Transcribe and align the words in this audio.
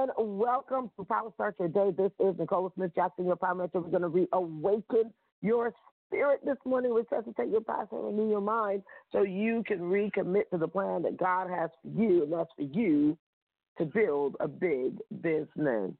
And 0.00 0.38
welcome 0.38 0.90
to 0.96 1.04
Power 1.04 1.30
Start 1.34 1.56
Your 1.58 1.68
Day. 1.68 1.90
This 1.94 2.10
is 2.20 2.34
Nicola 2.38 2.70
Smith 2.74 2.94
Jackson, 2.94 3.26
your 3.26 3.36
Power 3.36 3.54
Mentor. 3.54 3.82
We're 3.82 3.90
going 3.98 4.00
to 4.00 4.08
reawaken 4.08 5.12
your 5.42 5.74
spirit 6.06 6.40
this 6.42 6.56
morning, 6.64 6.94
resuscitate 6.94 7.50
your 7.50 7.60
passion, 7.60 7.98
and 7.98 8.06
renew 8.06 8.30
your 8.30 8.40
mind 8.40 8.82
so 9.12 9.22
you 9.22 9.62
can 9.66 9.80
recommit 9.80 10.48
to 10.52 10.58
the 10.58 10.68
plan 10.68 11.02
that 11.02 11.18
God 11.18 11.50
has 11.50 11.68
for 11.82 12.00
you, 12.00 12.22
and 12.22 12.32
that's 12.32 12.48
for 12.56 12.62
you 12.62 13.18
to 13.76 13.84
build 13.84 14.36
a 14.40 14.48
big 14.48 14.96
business. 15.20 15.92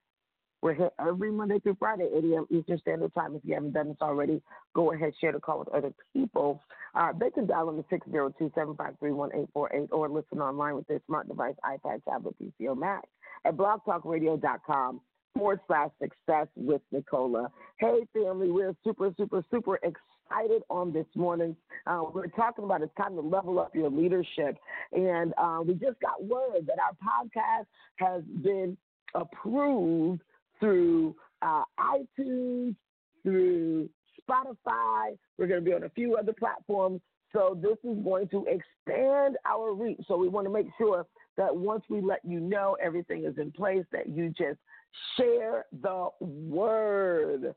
We're 0.63 0.75
here 0.75 0.91
every 0.99 1.31
Monday 1.31 1.59
through 1.59 1.77
Friday, 1.79 2.09
8 2.17 2.25
a.m. 2.25 2.47
Eastern 2.51 2.79
Standard 2.79 3.13
Time. 3.15 3.35
If 3.35 3.43
you 3.45 3.53
haven't 3.53 3.73
done 3.73 3.89
this 3.89 3.97
already, 4.01 4.41
go 4.75 4.93
ahead, 4.93 5.13
share 5.21 5.33
the 5.33 5.41
call 5.41 5.59
with 5.59 5.69
other 5.69 5.93
people. 6.15 6.63
Uh, 6.95 7.13
they 7.19 7.31
can 7.31 7.47
dial 7.47 7.69
in 7.69 7.77
the 7.77 7.85
602 7.91 8.51
753 8.55 9.13
1848 9.13 9.89
or 9.93 10.09
listen 10.09 10.41
online 10.41 10.75
with 10.75 10.87
their 10.87 11.01
smart 11.07 11.29
device, 11.29 11.55
iPad, 11.65 12.03
tablet, 12.05 12.35
PC, 12.43 12.67
or 12.67 12.77
Mac 12.77 13.05
at 13.45 13.57
blogtalkradio.com 13.57 15.01
forward 15.35 15.61
slash 15.67 15.91
success 16.01 16.47
with 16.57 16.83
Nicola. 16.93 17.51
Hey, 17.79 18.01
family, 18.13 18.51
we're 18.51 18.75
super, 18.85 19.13
super, 19.17 19.45
super 19.51 19.77
excited 19.77 20.63
on 20.71 20.93
this 20.93 21.07
morning. 21.15 21.57
Uh, 21.87 22.03
we're 22.13 22.27
talking 22.29 22.65
about 22.65 22.83
it's 22.83 22.95
time 22.97 23.15
to 23.15 23.21
level 23.21 23.59
up 23.59 23.75
your 23.75 23.91
leadership. 23.91 24.57
And 24.93 25.33
uh, 25.39 25.61
we 25.65 25.75
just 25.75 26.01
got 26.01 26.23
word 26.25 26.67
that 26.67 26.79
our 26.79 26.97
podcast 27.03 27.67
has 27.97 28.23
been 28.43 28.77
approved 29.15 30.23
through 30.59 31.15
uh, 31.43 31.63
iTunes, 31.79 32.77
through 33.23 33.89
Spotify. 34.21 35.17
We're 35.39 35.47
going 35.47 35.61
to 35.61 35.65
be 35.65 35.73
on 35.73 35.85
a 35.85 35.91
few 35.91 36.17
other 36.17 36.33
platforms. 36.33 37.01
So 37.33 37.59
this 37.61 37.79
is 37.85 38.03
going 38.03 38.29
to 38.29 38.45
expand 38.47 39.37
our 39.47 39.73
reach. 39.73 40.01
So 40.09 40.17
we 40.17 40.29
want 40.29 40.47
to 40.47 40.53
make 40.53 40.67
sure 40.77 41.07
that 41.37 41.55
once 41.55 41.83
we 41.89 42.01
let 42.01 42.21
you 42.25 42.41
know 42.41 42.77
everything 42.83 43.25
is 43.25 43.39
in 43.39 43.51
place, 43.53 43.85
that 43.93 44.09
you 44.09 44.29
just 44.31 44.59
share 45.17 45.67
the 45.83 46.09
word. 46.21 47.55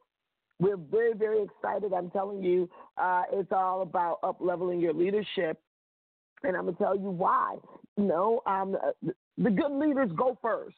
We're 0.59 0.77
very, 0.77 1.13
very 1.13 1.43
excited. 1.43 1.93
I'm 1.93 2.09
telling 2.11 2.43
you, 2.43 2.69
uh, 2.97 3.23
it's 3.31 3.51
all 3.51 3.81
about 3.81 4.19
up 4.23 4.37
leveling 4.39 4.79
your 4.79 4.93
leadership. 4.93 5.59
And 6.43 6.55
I'm 6.55 6.63
going 6.63 6.75
to 6.75 6.83
tell 6.83 6.95
you 6.95 7.09
why. 7.09 7.57
You 7.97 8.05
know, 8.05 8.41
um, 8.45 8.75
the 9.37 9.49
good 9.49 9.71
leaders 9.71 10.11
go 10.15 10.37
first. 10.41 10.75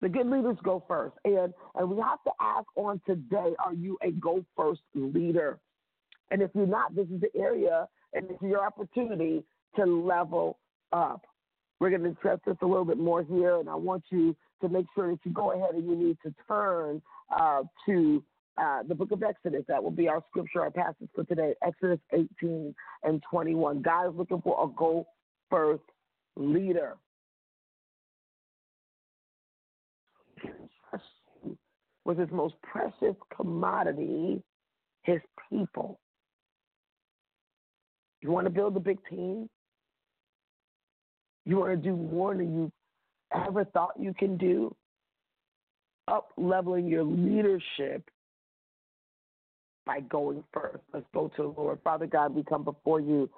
The 0.00 0.08
good 0.08 0.26
leaders 0.26 0.56
go 0.62 0.84
first. 0.86 1.14
And, 1.24 1.52
and 1.74 1.90
we 1.90 1.96
have 2.02 2.22
to 2.24 2.30
ask 2.40 2.66
on 2.76 3.00
today 3.06 3.54
are 3.64 3.74
you 3.74 3.98
a 4.02 4.10
go 4.12 4.44
first 4.56 4.80
leader? 4.94 5.58
And 6.30 6.42
if 6.42 6.50
you're 6.54 6.66
not, 6.66 6.94
this 6.94 7.06
is 7.08 7.20
the 7.20 7.30
area 7.38 7.86
and 8.14 8.30
it's 8.30 8.42
your 8.42 8.64
opportunity 8.64 9.44
to 9.76 9.84
level 9.84 10.58
up. 10.92 11.22
We're 11.82 11.90
going 11.90 12.04
to 12.04 12.10
discuss 12.10 12.38
this 12.46 12.54
a 12.62 12.64
little 12.64 12.84
bit 12.84 12.98
more 12.98 13.24
here, 13.24 13.58
and 13.58 13.68
I 13.68 13.74
want 13.74 14.04
you 14.10 14.36
to 14.60 14.68
make 14.68 14.86
sure 14.94 15.10
that 15.10 15.18
you 15.24 15.32
go 15.32 15.50
ahead 15.50 15.74
and 15.74 15.84
you 15.84 15.96
need 15.96 16.16
to 16.24 16.32
turn 16.46 17.02
uh, 17.36 17.62
to 17.86 18.22
uh, 18.56 18.84
the 18.86 18.94
book 18.94 19.10
of 19.10 19.24
Exodus. 19.24 19.64
That 19.66 19.82
will 19.82 19.90
be 19.90 20.06
our 20.08 20.22
scripture, 20.30 20.60
our 20.60 20.70
passage 20.70 21.08
for 21.12 21.24
today, 21.24 21.54
Exodus 21.60 21.98
18 22.12 22.72
and 23.02 23.20
21. 23.28 23.82
God 23.82 24.10
is 24.10 24.14
looking 24.16 24.40
for 24.42 24.64
a 24.64 24.68
go 24.78 25.08
first 25.50 25.82
leader. 26.36 26.94
Was 32.04 32.16
his 32.16 32.30
most 32.30 32.54
precious 32.62 33.16
commodity 33.36 34.40
his 35.02 35.18
people. 35.50 35.98
You 38.20 38.30
want 38.30 38.46
to 38.46 38.50
build 38.50 38.76
a 38.76 38.80
big 38.80 38.98
team? 39.10 39.48
You 41.44 41.58
want 41.58 41.70
to 41.70 41.76
do 41.76 41.96
more 41.96 42.34
than 42.34 42.54
you 42.54 42.72
ever 43.34 43.64
thought 43.64 43.92
you 43.98 44.14
can 44.14 44.36
do? 44.36 44.74
Up 46.08 46.28
leveling 46.36 46.86
your 46.86 47.04
leadership 47.04 48.08
by 49.86 50.00
going 50.00 50.42
first. 50.52 50.82
Let's 50.92 51.06
go 51.14 51.28
to 51.36 51.42
the 51.42 51.60
Lord. 51.60 51.78
Father 51.84 52.06
God, 52.06 52.34
we 52.34 52.42
come 52.42 52.64
before 52.64 53.00
you. 53.00 53.30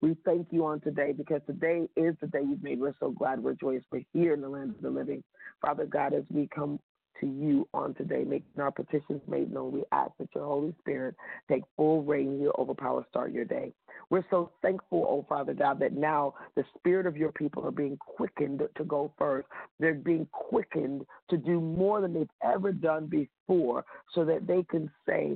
We 0.00 0.16
thank 0.24 0.48
you 0.50 0.64
on 0.64 0.80
today 0.80 1.12
because 1.12 1.40
today 1.46 1.88
is 1.96 2.14
the 2.20 2.28
day 2.28 2.40
you've 2.48 2.62
made. 2.62 2.80
We're 2.80 2.94
so 3.00 3.10
glad 3.10 3.42
we're 3.42 3.54
joyous. 3.54 3.82
We're 3.90 4.04
here 4.12 4.34
in 4.34 4.40
the 4.40 4.48
land 4.48 4.70
of 4.70 4.80
the 4.80 4.90
living. 4.90 5.24
Father 5.60 5.86
God, 5.86 6.14
as 6.14 6.22
we 6.30 6.48
come 6.54 6.78
to 7.20 7.26
you 7.26 7.68
on 7.74 7.94
today, 7.94 8.24
making 8.24 8.60
our 8.60 8.70
petitions 8.70 9.22
made 9.28 9.52
known. 9.52 9.72
We 9.72 9.84
ask 9.92 10.12
that 10.18 10.28
your 10.34 10.44
Holy 10.44 10.74
Spirit 10.80 11.14
take 11.48 11.62
full 11.76 12.02
reign 12.02 12.38
here 12.38 12.52
over 12.56 12.74
Power 12.74 13.04
Start 13.10 13.32
Your 13.32 13.44
Day. 13.44 13.72
We're 14.10 14.24
so 14.30 14.50
thankful, 14.62 15.06
oh 15.08 15.26
Father 15.28 15.54
God, 15.54 15.78
that 15.80 15.92
now 15.92 16.34
the 16.56 16.64
spirit 16.76 17.06
of 17.06 17.16
your 17.16 17.32
people 17.32 17.66
are 17.66 17.72
being 17.72 17.96
quickened 17.98 18.62
to 18.76 18.84
go 18.84 19.12
first. 19.18 19.48
They're 19.78 19.94
being 19.94 20.26
quickened 20.32 21.04
to 21.30 21.36
do 21.36 21.60
more 21.60 22.00
than 22.00 22.14
they've 22.14 22.28
ever 22.42 22.72
done 22.72 23.06
before 23.06 23.84
so 24.14 24.24
that 24.24 24.46
they 24.46 24.64
can 24.70 24.90
say 25.06 25.34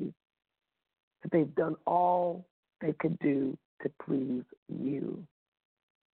that 1.23 1.33
they've 1.33 1.55
done 1.55 1.77
all 1.87 2.47
they 2.81 2.95
could 2.99 3.19
do 3.19 3.57
to 3.83 3.91
please 4.05 4.45
you. 4.69 5.23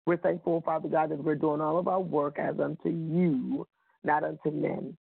We're 0.05 0.17
thankful, 0.17 0.55
oh, 0.55 0.61
Father 0.65 0.87
God, 0.87 1.11
that 1.11 1.21
we're 1.21 1.35
doing 1.35 1.59
all 1.59 1.77
of 1.77 1.89
our 1.89 1.99
work 1.99 2.39
as 2.39 2.59
unto 2.59 2.89
you, 2.89 3.67
not 4.05 4.23
unto 4.23 4.51
men. 4.51 4.95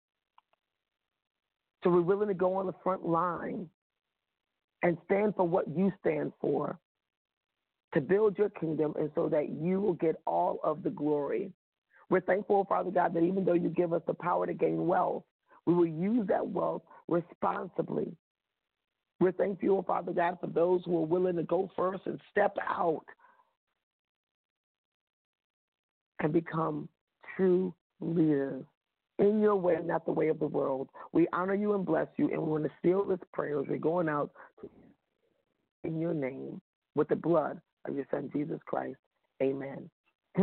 So 1.83 1.89
we're 1.89 2.01
willing 2.01 2.29
to 2.29 2.33
go 2.33 2.55
on 2.55 2.65
the 2.65 2.73
front 2.83 3.05
line 3.05 3.69
and 4.83 4.97
stand 5.05 5.35
for 5.35 5.47
what 5.47 5.67
you 5.67 5.91
stand 5.99 6.31
for 6.39 6.79
to 7.93 8.01
build 8.01 8.37
your 8.37 8.49
kingdom 8.49 8.93
and 8.97 9.11
so 9.15 9.29
that 9.29 9.49
you 9.49 9.79
will 9.79 9.93
get 9.93 10.15
all 10.25 10.59
of 10.63 10.83
the 10.83 10.89
glory. 10.89 11.51
We're 12.09 12.21
thankful, 12.21 12.65
Father 12.65 12.91
God, 12.91 13.13
that 13.13 13.23
even 13.23 13.45
though 13.45 13.53
you 13.53 13.69
give 13.69 13.93
us 13.93 14.01
the 14.07 14.13
power 14.13 14.47
to 14.47 14.53
gain 14.53 14.87
wealth, 14.87 15.23
we 15.65 15.73
will 15.73 15.87
use 15.87 16.27
that 16.27 16.45
wealth 16.45 16.83
responsibly. 17.07 18.15
We're 19.19 19.31
thankful, 19.31 19.83
Father 19.83 20.11
God, 20.11 20.37
for 20.41 20.47
those 20.47 20.81
who 20.85 20.97
are 20.97 21.05
willing 21.05 21.37
to 21.37 21.43
go 21.43 21.69
first 21.75 22.01
and 22.05 22.19
step 22.31 22.55
out 22.67 23.05
and 26.19 26.33
become 26.33 26.89
true 27.35 27.73
leaders 28.01 28.65
in 29.19 29.41
your 29.41 29.55
way, 29.55 29.77
not 29.83 30.05
the 30.05 30.11
way 30.11 30.27
of 30.29 30.39
the 30.39 30.47
world. 30.47 30.89
We 31.11 31.27
honor 31.33 31.53
you 31.53 31.73
and 31.73 31.85
bless 31.85 32.07
you, 32.17 32.29
and 32.31 32.41
we 32.41 32.51
want 32.51 32.63
to 32.63 32.71
seal 32.81 33.05
this 33.05 33.19
prayer 33.31 33.59
as 33.59 33.67
we're 33.67 33.77
going 33.77 34.09
out 34.09 34.31
in 35.83 35.99
your 35.99 36.13
name 36.13 36.61
with 36.95 37.09
the 37.09 37.15
blood 37.15 37.59
of 37.85 37.95
your 37.95 38.05
son 38.11 38.29
Jesus 38.33 38.59
Christ. 38.65 38.97
Amen. 39.41 39.89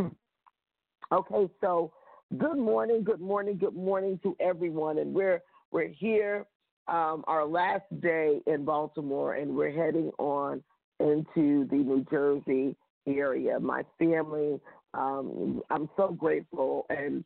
okay, 1.11 1.49
so 1.59 1.91
good 2.37 2.57
morning, 2.57 3.03
good 3.03 3.21
morning, 3.21 3.57
good 3.57 3.75
morning 3.75 4.19
to 4.23 4.35
everyone, 4.39 4.99
and 4.99 5.13
we're 5.13 5.41
we're 5.71 5.87
here 5.87 6.45
um, 6.87 7.23
our 7.27 7.45
last 7.45 7.85
day 8.01 8.41
in 8.47 8.65
Baltimore, 8.65 9.35
and 9.35 9.55
we're 9.55 9.71
heading 9.71 10.11
on 10.17 10.63
into 10.99 11.67
the 11.69 11.77
New 11.77 12.05
Jersey 12.11 12.75
area. 13.07 13.59
My 13.59 13.83
family, 13.97 14.59
um, 14.93 15.61
I'm 15.69 15.89
so 15.97 16.09
grateful 16.09 16.85
and 16.89 17.23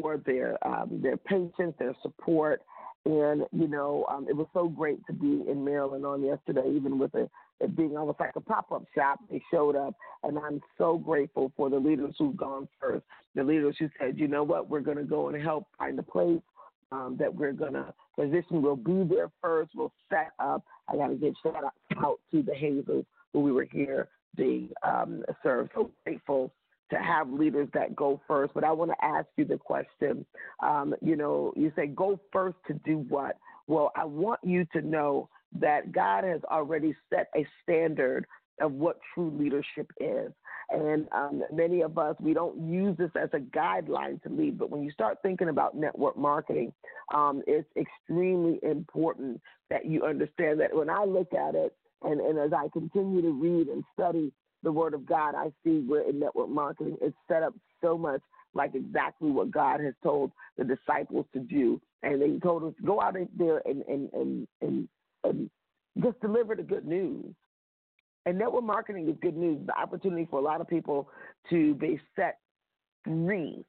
for 0.00 0.16
their 0.16 0.56
um, 0.66 1.00
their 1.02 1.18
patience, 1.18 1.74
their 1.78 1.94
support, 2.02 2.62
and 3.04 3.44
you 3.52 3.68
know, 3.68 4.06
um, 4.10 4.26
it 4.28 4.36
was 4.36 4.46
so 4.54 4.68
great 4.68 5.04
to 5.06 5.12
be 5.12 5.44
in 5.48 5.64
Maryland 5.64 6.06
on 6.06 6.24
yesterday, 6.24 6.64
even 6.74 6.98
with 6.98 7.14
it, 7.14 7.30
being 7.76 7.96
almost 7.96 8.20
like 8.20 8.36
a 8.36 8.40
pop 8.40 8.72
up 8.72 8.84
shop. 8.94 9.20
They 9.30 9.42
showed 9.50 9.76
up, 9.76 9.94
and 10.22 10.38
I'm 10.38 10.60
so 10.78 10.96
grateful 10.96 11.52
for 11.56 11.68
the 11.68 11.78
leaders 11.78 12.14
who've 12.18 12.36
gone 12.36 12.68
first. 12.80 13.04
The 13.34 13.44
leaders 13.44 13.76
who 13.78 13.88
said, 14.00 14.18
you 14.18 14.28
know 14.28 14.44
what, 14.44 14.70
we're 14.70 14.80
going 14.80 14.98
to 14.98 15.04
go 15.04 15.28
and 15.28 15.42
help 15.42 15.66
find 15.78 15.98
a 15.98 16.02
place 16.02 16.40
um, 16.90 17.16
that 17.18 17.34
we're 17.34 17.52
going 17.52 17.74
to 17.74 17.92
position. 18.16 18.62
We'll 18.62 18.76
be 18.76 19.04
there 19.04 19.30
first. 19.42 19.72
We'll 19.74 19.92
set 20.08 20.30
up. 20.38 20.64
I 20.88 20.96
got 20.96 21.08
to 21.08 21.14
give 21.14 21.34
shout 21.42 21.64
out, 21.64 21.74
out 22.04 22.20
to 22.30 22.42
the 22.42 22.54
Hazels 22.54 23.04
who 23.32 23.40
we 23.40 23.52
were 23.52 23.66
here 23.70 24.08
being 24.36 24.70
um, 24.82 25.24
served. 25.42 25.70
So 25.74 25.90
grateful 26.04 26.52
to 26.92 26.98
have 26.98 27.30
leaders 27.30 27.68
that 27.74 27.96
go 27.96 28.20
first. 28.28 28.54
But 28.54 28.64
I 28.64 28.72
want 28.72 28.90
to 28.92 29.04
ask 29.04 29.26
you 29.36 29.44
the 29.44 29.58
question. 29.58 30.24
Um, 30.62 30.94
you 31.00 31.16
know, 31.16 31.52
you 31.56 31.72
say 31.74 31.86
go 31.86 32.20
first 32.32 32.56
to 32.68 32.74
do 32.74 32.98
what? 33.08 33.38
Well, 33.66 33.92
I 33.96 34.04
want 34.04 34.40
you 34.44 34.66
to 34.74 34.82
know 34.82 35.28
that 35.58 35.92
God 35.92 36.24
has 36.24 36.40
already 36.50 36.94
set 37.10 37.28
a 37.34 37.46
standard 37.62 38.26
of 38.60 38.72
what 38.72 38.98
true 39.14 39.32
leadership 39.36 39.90
is. 39.98 40.32
And 40.70 41.06
um, 41.12 41.42
many 41.52 41.82
of 41.82 41.98
us, 41.98 42.16
we 42.20 42.34
don't 42.34 42.70
use 42.70 42.96
this 42.96 43.10
as 43.20 43.28
a 43.32 43.38
guideline 43.38 44.22
to 44.22 44.28
lead, 44.28 44.58
but 44.58 44.70
when 44.70 44.82
you 44.82 44.90
start 44.90 45.18
thinking 45.22 45.48
about 45.48 45.76
network 45.76 46.16
marketing, 46.16 46.72
um, 47.12 47.42
it's 47.46 47.68
extremely 47.76 48.58
important 48.62 49.40
that 49.70 49.84
you 49.84 50.04
understand 50.04 50.60
that 50.60 50.74
when 50.74 50.88
I 50.88 51.04
look 51.04 51.34
at 51.34 51.54
it, 51.54 51.74
and, 52.02 52.20
and 52.20 52.38
as 52.38 52.52
I 52.52 52.68
continue 52.72 53.22
to 53.22 53.30
read 53.30 53.68
and 53.68 53.84
study 53.94 54.32
the 54.62 54.72
Word 54.72 54.94
of 54.94 55.06
God, 55.06 55.34
I 55.34 55.52
see 55.64 55.80
where 55.80 56.08
in 56.08 56.18
network 56.18 56.48
marketing 56.48 56.96
it's 57.00 57.16
set 57.28 57.42
up 57.42 57.54
so 57.82 57.98
much 57.98 58.20
like 58.54 58.74
exactly 58.74 59.30
what 59.30 59.50
God 59.50 59.80
has 59.80 59.94
told 60.02 60.30
the 60.56 60.64
disciples 60.64 61.26
to 61.32 61.40
do. 61.40 61.80
And 62.02 62.20
they 62.20 62.38
told 62.38 62.64
us 62.64 62.74
go 62.84 63.00
out 63.00 63.16
there 63.36 63.62
and, 63.64 63.82
and, 63.88 64.10
and, 64.12 64.48
and, 64.60 64.88
and 65.24 65.50
just 66.02 66.20
deliver 66.20 66.54
the 66.54 66.62
good 66.62 66.86
news. 66.86 67.34
And 68.26 68.38
network 68.38 68.64
marketing 68.64 69.08
is 69.08 69.16
good 69.20 69.36
news, 69.36 69.58
the 69.66 69.76
opportunity 69.76 70.28
for 70.30 70.38
a 70.38 70.42
lot 70.42 70.60
of 70.60 70.68
people 70.68 71.08
to 71.50 71.74
be 71.74 72.00
set 72.14 72.38
free 73.04 73.64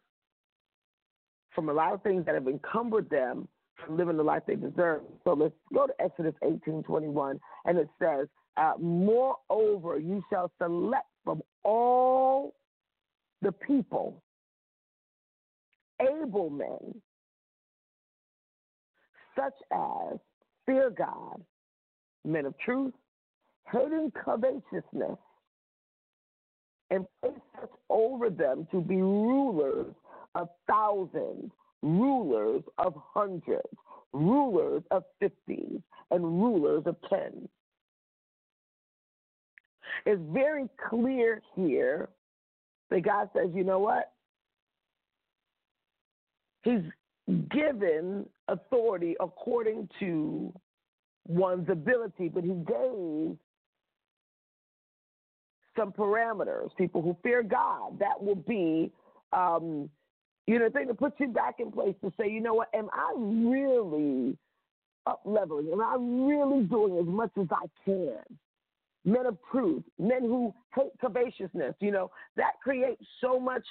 from 1.55 1.69
a 1.69 1.73
lot 1.73 1.93
of 1.93 2.01
things 2.03 2.25
that 2.25 2.35
have 2.35 2.47
encumbered 2.47 3.09
them 3.09 3.47
from 3.83 3.97
living 3.97 4.17
the 4.17 4.23
life 4.23 4.43
they 4.45 4.55
deserve. 4.55 5.01
So 5.23 5.33
let's 5.33 5.53
go 5.73 5.87
to 5.87 5.93
Exodus 5.99 6.33
18 6.43 6.83
21, 6.83 7.39
and 7.65 7.77
it 7.77 7.87
says, 7.99 8.27
uh, 8.57 8.73
Moreover, 8.79 9.99
you 9.99 10.23
shall 10.29 10.51
select 10.61 11.07
from 11.23 11.41
all 11.63 12.53
the 13.41 13.51
people 13.51 14.21
able 16.01 16.49
men, 16.49 17.01
such 19.35 19.53
as 19.71 20.17
fear 20.65 20.89
God, 20.89 21.41
men 22.25 22.45
of 22.45 22.57
truth, 22.59 22.93
hating 23.71 24.11
covetousness, 24.23 25.17
and 26.89 27.05
place 27.21 27.33
such 27.59 27.69
over 27.89 28.29
them 28.29 28.67
to 28.71 28.81
be 28.81 28.97
rulers 28.97 29.93
of 30.35 30.49
thousands, 30.67 31.51
rulers 31.81 32.63
of 32.77 32.93
hundreds, 33.13 33.67
rulers 34.13 34.83
of 34.91 35.03
fifties, 35.19 35.79
and 36.11 36.23
rulers 36.23 36.83
of 36.85 36.95
tens. 37.09 37.49
It's 40.05 40.21
very 40.31 40.69
clear 40.89 41.41
here 41.55 42.09
that 42.89 43.01
God 43.01 43.29
says, 43.35 43.49
you 43.53 43.63
know 43.63 43.79
what? 43.79 44.11
He's 46.63 46.81
given 47.51 48.25
authority 48.47 49.15
according 49.19 49.89
to 49.99 50.53
one's 51.27 51.69
ability, 51.69 52.29
but 52.29 52.43
he 52.43 52.53
gave 52.53 53.37
some 55.77 55.91
parameters. 55.91 56.69
People 56.77 57.01
who 57.01 57.17
fear 57.23 57.43
God, 57.43 57.99
that 57.99 58.21
will 58.21 58.35
be, 58.35 58.91
um, 59.31 59.89
you 60.47 60.59
know, 60.59 60.65
the 60.65 60.71
thing 60.71 60.87
to 60.87 60.93
put 60.93 61.13
you 61.19 61.29
back 61.29 61.55
in 61.59 61.71
place 61.71 61.95
to 62.03 62.11
say, 62.19 62.29
you 62.29 62.41
know 62.41 62.53
what, 62.53 62.69
am 62.73 62.89
I 62.91 63.13
really 63.17 64.37
up 65.05 65.21
leveling? 65.25 65.69
Am 65.71 65.81
I 65.81 65.95
really 65.99 66.63
doing 66.63 66.97
as 66.97 67.05
much 67.05 67.31
as 67.39 67.47
I 67.51 67.65
can? 67.85 68.19
Men 69.05 69.25
of 69.25 69.37
truth, 69.51 69.83
men 69.99 70.21
who 70.21 70.53
hate 70.75 70.91
covetousness, 71.01 71.75
you 71.79 71.91
know, 71.91 72.09
that 72.37 72.53
creates 72.63 73.03
so 73.19 73.39
much 73.39 73.63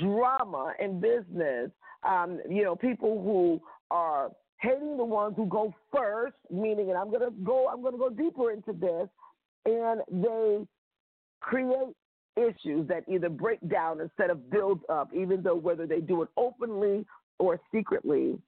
drama 0.00 0.72
in 0.78 1.00
business. 1.00 1.70
Um, 2.02 2.40
you 2.48 2.62
know, 2.62 2.76
people 2.76 3.22
who 3.22 3.60
are 3.90 4.30
hating 4.60 4.96
the 4.96 5.04
ones 5.04 5.34
who 5.36 5.46
go 5.46 5.74
first, 5.94 6.36
meaning, 6.50 6.88
and 6.88 6.98
I'm 6.98 7.10
gonna 7.10 7.30
go, 7.44 7.68
I'm 7.68 7.82
gonna 7.82 7.98
go 7.98 8.10
deeper 8.10 8.52
into 8.52 8.72
this, 8.72 9.08
and 9.66 10.00
they 10.10 10.66
create 11.40 11.94
issues 12.36 12.88
that 12.88 13.04
either 13.08 13.28
break 13.28 13.66
down 13.68 14.00
instead 14.00 14.30
of 14.30 14.50
build 14.50 14.80
up, 14.88 15.10
even 15.14 15.42
though 15.42 15.56
whether 15.56 15.86
they 15.86 16.00
do 16.00 16.22
it 16.22 16.28
openly 16.36 17.04
or 17.38 17.60
secretly. 17.72 18.38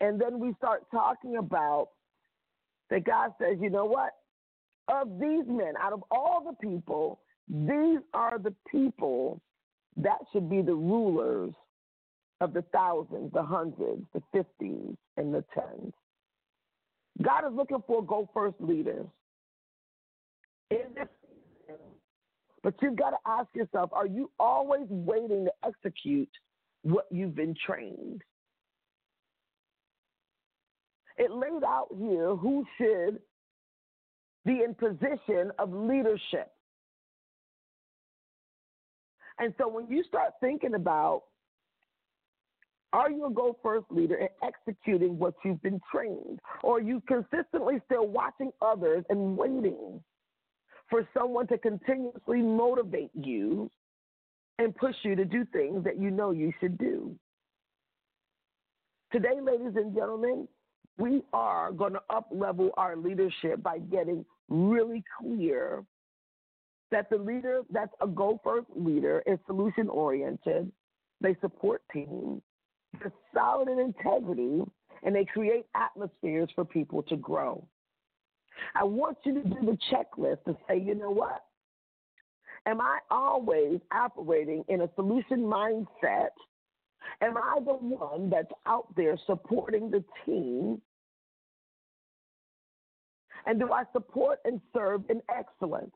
And 0.00 0.20
then 0.20 0.38
we 0.38 0.54
start 0.54 0.84
talking 0.90 1.36
about 1.36 1.88
that 2.90 3.04
God 3.04 3.32
says, 3.40 3.56
you 3.60 3.70
know 3.70 3.84
what? 3.84 4.12
Of 4.90 5.20
these 5.20 5.44
men, 5.46 5.74
out 5.80 5.92
of 5.92 6.02
all 6.10 6.42
the 6.44 6.56
people, 6.66 7.20
these 7.48 8.00
are 8.12 8.38
the 8.38 8.54
people 8.70 9.40
that 9.96 10.18
should 10.32 10.50
be 10.50 10.62
the 10.62 10.74
rulers 10.74 11.52
of 12.40 12.52
the 12.52 12.62
thousands, 12.72 13.32
the 13.32 13.42
hundreds, 13.42 14.02
the 14.14 14.22
fifties, 14.32 14.96
and 15.16 15.32
the 15.32 15.44
tens. 15.54 15.92
God 17.22 17.46
is 17.46 17.54
looking 17.54 17.82
for 17.86 18.02
go 18.04 18.28
first 18.32 18.56
leaders. 18.60 19.06
But 22.62 22.74
you've 22.82 22.96
got 22.96 23.10
to 23.10 23.16
ask 23.26 23.48
yourself 23.54 23.90
are 23.92 24.06
you 24.06 24.30
always 24.38 24.86
waiting 24.88 25.46
to 25.46 25.52
execute 25.66 26.28
what 26.82 27.06
you've 27.10 27.34
been 27.34 27.54
trained? 27.66 28.22
It 31.16 31.30
laid 31.30 31.64
out 31.64 31.88
here 31.98 32.34
who 32.34 32.64
should 32.78 33.20
be 34.44 34.62
in 34.64 34.74
position 34.74 35.52
of 35.58 35.72
leadership. 35.72 36.50
And 39.38 39.54
so 39.58 39.68
when 39.68 39.88
you 39.88 40.04
start 40.04 40.32
thinking 40.40 40.74
about 40.74 41.22
are 42.92 43.08
you 43.08 43.26
a 43.26 43.30
go 43.30 43.56
first 43.62 43.86
leader 43.90 44.16
in 44.16 44.28
executing 44.42 45.16
what 45.16 45.34
you've 45.44 45.62
been 45.62 45.80
trained? 45.92 46.40
Or 46.64 46.78
are 46.78 46.80
you 46.80 47.00
consistently 47.06 47.80
still 47.86 48.08
watching 48.08 48.50
others 48.60 49.04
and 49.10 49.36
waiting 49.36 50.00
for 50.90 51.08
someone 51.16 51.46
to 51.46 51.58
continuously 51.58 52.42
motivate 52.42 53.10
you 53.14 53.70
and 54.60 54.76
push 54.76 54.94
you 55.02 55.16
to 55.16 55.24
do 55.24 55.46
things 55.52 55.84
that 55.84 55.98
you 55.98 56.10
know 56.10 56.32
you 56.32 56.52
should 56.60 56.76
do. 56.76 57.16
Today, 59.10 59.40
ladies 59.40 59.74
and 59.74 59.94
gentlemen, 59.94 60.46
we 60.98 61.22
are 61.32 61.72
going 61.72 61.92
to 61.94 62.02
up 62.10 62.28
level 62.30 62.70
our 62.76 62.96
leadership 62.96 63.62
by 63.62 63.78
getting 63.78 64.24
really 64.48 65.02
clear 65.18 65.84
that 66.90 67.08
the 67.08 67.16
leader 67.16 67.62
that's 67.70 67.92
a 68.00 68.06
go 68.06 68.40
first 68.42 68.66
leader 68.74 69.22
is 69.26 69.38
solution 69.46 69.88
oriented, 69.88 70.70
they 71.20 71.36
support 71.40 71.82
teams, 71.92 72.42
they're 72.98 73.12
solid 73.34 73.68
in 73.68 73.78
integrity, 73.78 74.62
and 75.02 75.14
they 75.14 75.24
create 75.24 75.66
atmospheres 75.74 76.48
for 76.54 76.64
people 76.64 77.02
to 77.04 77.16
grow. 77.16 77.64
I 78.74 78.84
want 78.84 79.18
you 79.24 79.34
to 79.34 79.42
do 79.42 79.56
the 79.62 79.78
checklist 79.90 80.44
to 80.44 80.56
say, 80.68 80.78
you 80.78 80.94
know 80.94 81.10
what? 81.10 81.44
Am 82.66 82.80
I 82.80 82.98
always 83.10 83.80
operating 83.92 84.64
in 84.68 84.82
a 84.82 84.90
solution 84.94 85.40
mindset? 85.40 86.30
Am 87.22 87.36
I 87.36 87.58
the 87.64 87.74
one 87.74 88.30
that's 88.30 88.52
out 88.66 88.94
there 88.96 89.18
supporting 89.26 89.90
the 89.90 90.04
team? 90.24 90.80
And 93.46 93.58
do 93.58 93.72
I 93.72 93.84
support 93.92 94.38
and 94.44 94.60
serve 94.74 95.02
in 95.08 95.22
excellence? 95.34 95.94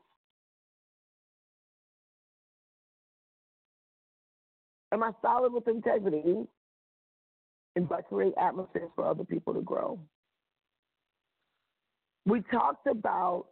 Am 4.91 5.03
I 5.03 5.11
solid 5.21 5.53
with 5.53 5.67
integrity? 5.67 6.47
And 7.75 7.89
I 7.91 8.01
create 8.01 8.33
atmospheres 8.41 8.89
for 8.95 9.05
other 9.05 9.25
people 9.25 9.53
to 9.53 9.61
grow? 9.61 9.99
We 12.25 12.41
talked 12.51 12.87
about 12.87 13.47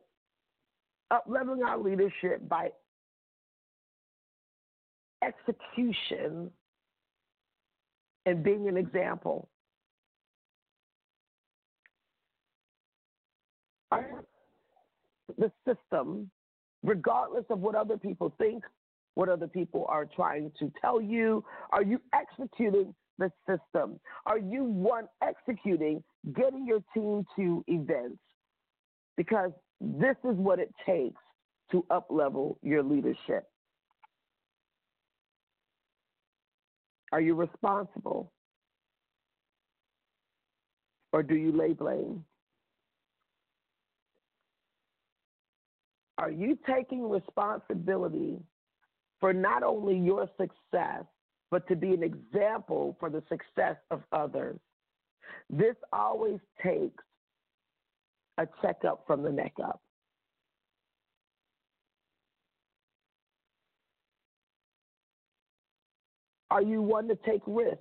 upleveling 1.12 1.64
our 1.66 1.78
leadership 1.78 2.48
by 2.48 2.70
execution 5.22 6.50
and 8.26 8.44
being 8.44 8.68
an 8.68 8.78
example. 8.78 9.50
The 15.38 15.52
system, 15.68 16.30
regardless 16.84 17.46
of 17.50 17.60
what 17.60 17.76
other 17.76 17.98
people 17.98 18.34
think, 18.38 18.64
what 19.16 19.30
other 19.30 19.48
people 19.48 19.86
are 19.90 20.06
trying 20.06 20.52
to 20.60 20.72
tell 20.82 21.00
you, 21.02 21.44
are 21.72 21.84
you 21.84 22.02
executing 22.14 22.96
the 23.20 23.32
system? 23.48 24.00
Are 24.26 24.40
you 24.40 24.64
one 24.64 25.08
executing 25.22 26.04
getting 26.36 26.66
your 26.66 26.84
team 26.96 27.26
to 27.36 27.64
events? 27.68 28.18
because 29.18 29.52
this 29.80 30.16
is 30.24 30.36
what 30.38 30.60
it 30.60 30.74
takes 30.86 31.22
to 31.72 31.86
uplevel 31.92 32.56
your 32.62 32.84
leadership. 32.84 33.48
Are 37.14 37.22
you 37.22 37.36
responsible? 37.36 38.32
Or 41.12 41.22
do 41.22 41.36
you 41.36 41.52
lay 41.52 41.74
blame? 41.74 42.26
Are 46.18 46.32
you 46.32 46.58
taking 46.68 47.08
responsibility 47.08 48.40
for 49.20 49.32
not 49.32 49.62
only 49.62 49.96
your 49.96 50.28
success, 50.42 51.04
but 51.52 51.68
to 51.68 51.76
be 51.76 51.94
an 51.94 52.02
example 52.02 52.98
for 53.00 53.12
the 53.12 53.22
success 53.30 53.76
of 53.92 54.02
others? 54.12 54.60
This 55.52 55.76
always 55.92 56.40
takes 56.64 57.04
a 58.40 58.48
checkup 58.64 59.04
from 59.06 59.22
the 59.22 59.32
neck 59.32 59.54
up. 59.64 59.84
Are 66.54 66.62
you 66.62 66.84
one 66.84 67.08
to 67.08 67.16
take 67.16 67.42
risks? 67.48 67.80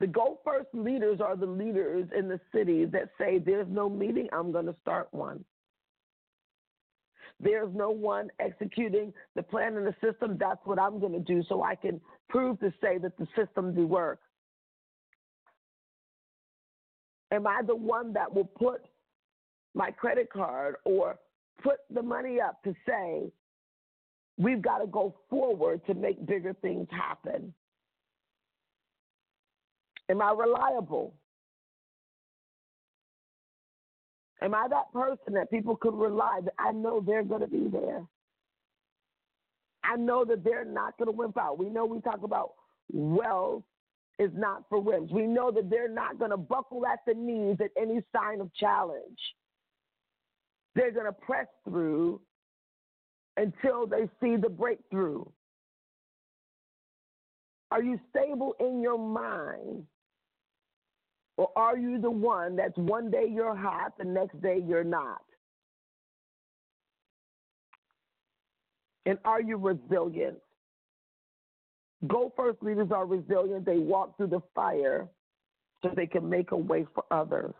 The 0.00 0.08
Go 0.08 0.40
First 0.44 0.70
leaders 0.72 1.20
are 1.20 1.36
the 1.36 1.46
leaders 1.46 2.08
in 2.16 2.26
the 2.26 2.40
city 2.52 2.84
that 2.86 3.10
say, 3.16 3.38
There's 3.38 3.68
no 3.70 3.88
meeting, 3.88 4.28
I'm 4.32 4.50
going 4.50 4.66
to 4.66 4.74
start 4.82 5.06
one. 5.12 5.44
There's 7.38 7.72
no 7.72 7.90
one 7.90 8.30
executing 8.40 9.12
the 9.36 9.44
plan 9.44 9.76
and 9.76 9.86
the 9.86 9.94
system. 10.04 10.36
That's 10.36 10.58
what 10.64 10.80
I'm 10.80 10.98
going 10.98 11.12
to 11.12 11.20
do 11.20 11.44
so 11.48 11.62
I 11.62 11.76
can 11.76 12.00
prove 12.28 12.58
to 12.58 12.72
say 12.82 12.98
that 12.98 13.16
the 13.16 13.28
system 13.36 13.72
do 13.72 13.86
work. 13.86 14.18
Am 17.30 17.46
I 17.46 17.60
the 17.64 17.76
one 17.76 18.12
that 18.14 18.34
will 18.34 18.46
put 18.46 18.80
my 19.76 19.92
credit 19.92 20.28
card 20.32 20.74
or 20.84 21.20
put 21.62 21.76
the 21.88 22.02
money 22.02 22.40
up 22.40 22.60
to 22.64 22.74
say, 22.84 23.30
we've 24.38 24.62
got 24.62 24.78
to 24.78 24.86
go 24.86 25.14
forward 25.28 25.84
to 25.86 25.94
make 25.94 26.24
bigger 26.26 26.54
things 26.62 26.86
happen? 26.90 27.52
Am 30.08 30.22
I 30.22 30.32
reliable? 30.32 31.14
Am 34.40 34.54
I 34.54 34.68
that 34.68 34.92
person 34.92 35.34
that 35.34 35.50
people 35.50 35.76
could 35.76 35.94
rely 35.94 36.40
that 36.44 36.54
I 36.58 36.72
know 36.72 37.00
they're 37.00 37.24
going 37.24 37.40
to 37.40 37.48
be 37.48 37.68
there? 37.70 38.04
I 39.82 39.96
know 39.96 40.24
that 40.24 40.44
they're 40.44 40.64
not 40.64 40.96
going 40.96 41.06
to 41.06 41.16
wimp 41.16 41.36
out. 41.36 41.58
We 41.58 41.68
know 41.68 41.84
we 41.84 42.00
talk 42.00 42.22
about 42.22 42.52
wealth 42.92 43.64
is 44.18 44.30
not 44.34 44.64
for 44.68 44.82
wimps. 44.82 45.12
We 45.12 45.26
know 45.26 45.50
that 45.50 45.70
they're 45.70 45.88
not 45.88 46.18
going 46.18 46.30
to 46.30 46.36
buckle 46.36 46.86
at 46.86 47.00
the 47.06 47.14
knees 47.14 47.56
at 47.60 47.70
any 47.80 48.02
sign 48.14 48.40
of 48.40 48.52
challenge. 48.54 49.18
They're 50.74 50.92
going 50.92 51.06
to 51.06 51.12
press 51.12 51.46
through 51.64 52.20
until 53.38 53.86
they 53.86 54.08
see 54.20 54.36
the 54.36 54.48
breakthrough. 54.48 55.24
Are 57.70 57.82
you 57.82 58.00
stable 58.10 58.54
in 58.58 58.82
your 58.82 58.98
mind? 58.98 59.84
Or 61.36 61.50
are 61.54 61.78
you 61.78 62.00
the 62.00 62.10
one 62.10 62.56
that's 62.56 62.76
one 62.76 63.10
day 63.10 63.26
you're 63.30 63.54
hot, 63.54 63.92
the 63.96 64.04
next 64.04 64.40
day 64.42 64.60
you're 64.66 64.82
not? 64.82 65.22
And 69.06 69.18
are 69.24 69.40
you 69.40 69.56
resilient? 69.56 70.38
Go 72.08 72.32
first 72.36 72.60
leaders 72.62 72.88
are 72.92 73.06
resilient. 73.06 73.64
They 73.64 73.78
walk 73.78 74.16
through 74.16 74.28
the 74.28 74.42
fire 74.54 75.06
so 75.82 75.90
they 75.94 76.06
can 76.06 76.28
make 76.28 76.50
a 76.50 76.56
way 76.56 76.86
for 76.92 77.04
others. 77.10 77.54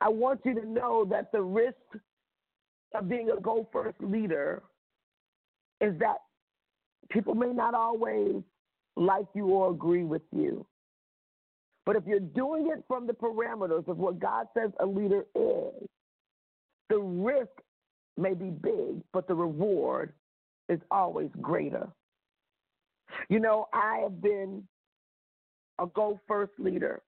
I 0.00 0.08
want 0.08 0.40
you 0.44 0.54
to 0.60 0.66
know 0.66 1.06
that 1.10 1.30
the 1.30 1.42
risk 1.42 1.76
of 2.94 3.08
being 3.08 3.30
a 3.30 3.40
go 3.40 3.66
first 3.72 3.96
leader 4.00 4.62
is 5.80 5.98
that 5.98 6.18
people 7.10 7.34
may 7.34 7.52
not 7.52 7.74
always 7.74 8.42
like 8.96 9.26
you 9.34 9.46
or 9.46 9.70
agree 9.70 10.04
with 10.04 10.22
you. 10.34 10.66
But 11.84 11.96
if 11.96 12.04
you're 12.06 12.20
doing 12.20 12.68
it 12.72 12.84
from 12.86 13.06
the 13.06 13.12
parameters 13.12 13.88
of 13.88 13.98
what 13.98 14.20
God 14.20 14.46
says 14.54 14.70
a 14.80 14.86
leader 14.86 15.24
is, 15.34 15.88
the 16.88 16.98
risk 16.98 17.50
may 18.16 18.34
be 18.34 18.50
big, 18.50 19.02
but 19.12 19.26
the 19.26 19.34
reward 19.34 20.12
is 20.68 20.78
always 20.90 21.30
greater. 21.40 21.88
You 23.28 23.40
know, 23.40 23.68
I 23.72 24.00
have 24.02 24.22
been 24.22 24.62
a 25.78 25.86
go 25.86 26.20
first 26.28 26.52
leader 26.58 27.02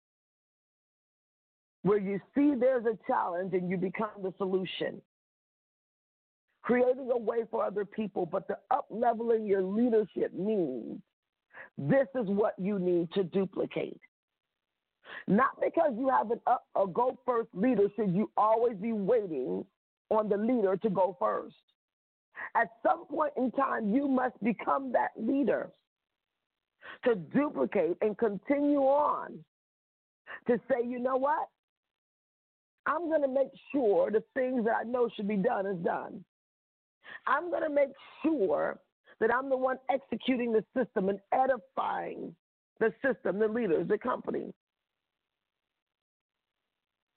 where 1.84 1.98
you 1.98 2.20
see 2.36 2.54
there's 2.58 2.86
a 2.86 2.98
challenge 3.08 3.54
and 3.54 3.70
you 3.70 3.78
become 3.78 4.12
the 4.22 4.34
solution. 4.38 5.02
Creating 6.64 7.10
a 7.12 7.18
way 7.18 7.40
for 7.50 7.64
other 7.64 7.86
people, 7.86 8.26
but 8.26 8.48
the 8.48 8.58
up 8.70 8.86
leveling 8.90 9.46
your 9.48 9.64
leadership 9.64 10.34
means 10.34 11.00
this 11.78 12.08
is 12.16 12.28
what 12.28 12.54
you 12.60 12.78
need 12.78 13.12
to 13.14 13.24
duplicate. 13.24 14.00
Not 15.28 15.60
because 15.60 15.94
you 15.98 16.10
have 16.10 16.32
an, 16.32 16.40
a, 16.48 16.82
a 16.82 16.88
go 16.88 17.18
first 17.26 17.50
leader 17.54 17.88
should 17.96 18.14
you 18.14 18.30
always 18.38 18.78
be 18.78 18.92
waiting 18.92 19.66
on 20.10 20.30
the 20.30 20.38
leader 20.38 20.78
to 20.78 20.90
go 20.90 21.16
first. 21.20 21.56
At 22.56 22.70
some 22.84 23.06
point 23.06 23.34
in 23.38 23.52
time, 23.52 23.94
you 23.94 24.08
must 24.08 24.42
become 24.44 24.92
that 24.92 25.12
leader 25.18 25.70
to 27.06 27.16
duplicate 27.16 27.98
and 28.02 28.18
continue 28.18 28.80
on 28.80 29.40
to 30.48 30.60
say, 30.70 30.86
you 30.86 31.00
know 31.00 31.18
what? 31.18 31.48
I'm 32.86 33.10
going 33.10 33.22
to 33.22 33.28
make 33.28 33.52
sure 33.72 34.10
the 34.10 34.24
things 34.34 34.66
that 34.66 34.76
I 34.82 34.84
know 34.84 35.10
should 35.16 35.28
be 35.28 35.38
done 35.38 35.68
is 35.68 35.78
done. 35.84 36.24
I'm 37.28 37.50
going 37.50 37.64
to 37.64 37.70
make 37.70 37.90
sure 38.24 38.80
that 39.20 39.34
I'm 39.34 39.50
the 39.50 39.58
one 39.58 39.78
executing 39.90 40.52
the 40.52 40.64
system 40.76 41.10
and 41.10 41.20
edifying 41.34 42.36
the 42.80 42.92
system, 43.06 43.40
the 43.40 43.48
leaders, 43.48 43.88
the 43.88 43.98
company. 43.98 44.54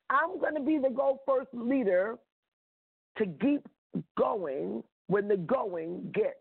I'm 0.09 0.39
going 0.39 0.55
to 0.55 0.61
be 0.61 0.77
the 0.77 0.93
go 0.93 1.19
first 1.25 1.49
leader 1.53 2.17
to 3.17 3.25
keep 3.41 3.67
going 4.17 4.83
when 5.07 5.27
the 5.27 5.37
going 5.37 6.11
gets 6.13 6.35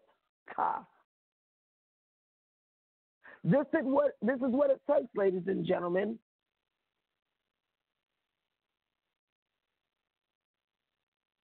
tough. 0.54 0.84
This 3.42 3.66
is 3.74 3.84
what 3.84 4.12
this 4.22 4.36
is 4.36 4.52
what 4.52 4.70
it 4.70 4.80
takes, 4.90 5.08
ladies 5.14 5.42
and 5.46 5.66
gentlemen. 5.66 6.18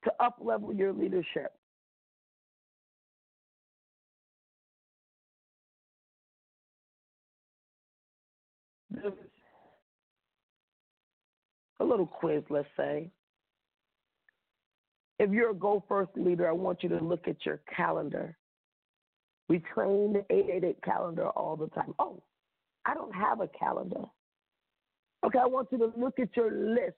To 0.04 0.12
up 0.24 0.38
level 0.40 0.74
your 0.74 0.94
leadership. 0.94 1.57
A 11.80 11.86
little 11.86 12.06
quiz, 12.06 12.44
let's 12.50 12.68
say. 12.76 13.10
If 15.20 15.32
you're 15.32 15.52
a 15.52 15.56
go 15.56 15.84
first 15.88 16.12
leader, 16.16 16.48
I 16.48 16.52
want 16.52 16.84
you 16.84 16.90
to 16.90 17.00
look 17.04 17.28
at 17.28 17.46
your 17.46 17.62
calendar. 17.76 18.38
We 19.50 19.60
train 19.74 20.14
the 20.14 20.26
888 20.30 20.84
calendar 20.84 21.30
all 21.30 21.56
the 21.56 21.68
time. 21.68 21.94
Oh, 22.00 22.22
I 22.86 22.94
don't 22.94 23.14
have 23.14 23.42
a 23.42 23.48
calendar. 23.48 24.04
Okay, 25.26 25.40
I 25.40 25.46
want 25.46 25.70
you 25.72 25.78
to 25.80 25.92
look 25.98 26.20
at 26.20 26.36
your 26.36 26.52
list 26.52 26.96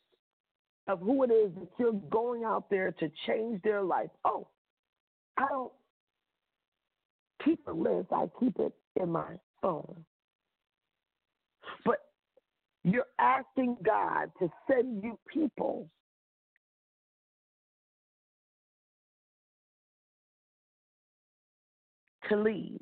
of 0.88 1.00
who 1.00 1.24
it 1.24 1.32
is 1.32 1.52
that 1.56 1.70
you're 1.78 1.94
going 1.94 2.44
out 2.44 2.70
there 2.70 2.92
to 2.92 3.12
change 3.28 3.62
their 3.62 3.82
life. 3.82 4.10
Oh, 4.26 4.48
I 5.38 5.48
don't 5.48 5.72
keep 7.46 7.60
a 7.68 7.72
list, 7.72 8.08
I 8.12 8.26
keep 8.40 8.60
it 8.60 8.74
in 9.00 9.12
my 9.12 9.36
phone. 9.62 10.04
You're 12.92 13.06
asking 13.20 13.78
God 13.84 14.32
to 14.40 14.50
send 14.68 15.04
you 15.04 15.20
people 15.32 15.88
to 22.28 22.36
lead. 22.36 22.80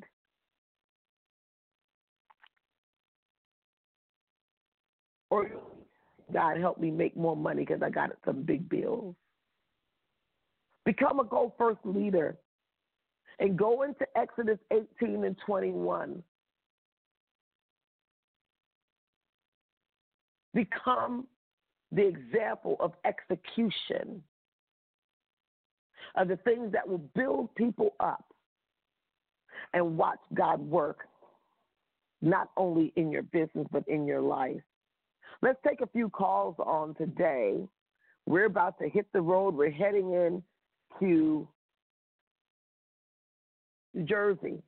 Or 5.30 5.50
God 6.32 6.56
help 6.58 6.78
me 6.78 6.90
make 6.90 7.14
more 7.14 7.36
money 7.36 7.66
because 7.66 7.82
I 7.82 7.90
got 7.90 8.10
some 8.24 8.42
big 8.44 8.66
bills. 8.66 9.14
Become 10.86 11.20
a 11.20 11.24
go 11.24 11.52
first 11.58 11.80
leader 11.84 12.38
and 13.40 13.58
go 13.58 13.82
into 13.82 14.06
Exodus 14.16 14.58
18 14.72 15.24
and 15.24 15.36
21. 15.44 16.22
Become 20.58 21.28
the 21.92 22.04
example 22.04 22.76
of 22.80 22.92
execution 23.04 24.20
of 26.16 26.26
the 26.26 26.36
things 26.38 26.72
that 26.72 26.88
will 26.88 27.04
build 27.14 27.54
people 27.54 27.94
up 28.00 28.24
and 29.72 29.96
watch 29.96 30.18
God 30.34 30.58
work 30.58 31.02
not 32.22 32.50
only 32.56 32.92
in 32.96 33.12
your 33.12 33.22
business 33.22 33.68
but 33.70 33.86
in 33.86 34.04
your 34.04 34.20
life. 34.20 34.60
Let's 35.42 35.60
take 35.64 35.80
a 35.80 35.86
few 35.86 36.10
calls 36.10 36.56
on 36.58 36.96
today. 36.96 37.58
We're 38.26 38.46
about 38.46 38.80
to 38.80 38.88
hit 38.88 39.06
the 39.12 39.20
road. 39.20 39.54
We're 39.54 39.70
heading 39.70 40.12
in 40.12 40.42
to 40.98 41.46
New 43.94 44.02
Jersey. 44.02 44.60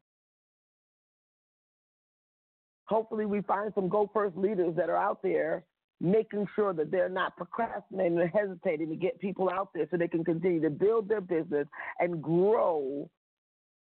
Hopefully, 2.85 3.26
we 3.26 3.40
find 3.40 3.73
some 3.75 3.88
Go 3.88 4.09
First 4.14 4.37
leaders 4.37 4.76
that 4.76 4.88
are 4.88 4.97
out 4.97 5.20
there 5.25 5.64
making 6.00 6.47
sure 6.54 6.73
that 6.73 6.90
they're 6.90 7.09
not 7.09 7.37
procrastinating 7.37 8.21
and 8.21 8.30
hesitating 8.30 8.88
to 8.88 8.97
get 8.97 9.21
people 9.21 9.50
out 9.50 9.71
there 9.75 9.87
so 9.90 9.97
they 9.97 10.09
can 10.09 10.25
continue 10.25 10.61
to 10.61 10.71
build 10.71 11.09
their 11.09 11.21
business 11.21 11.66
and 11.99 12.23
grow 12.23 13.09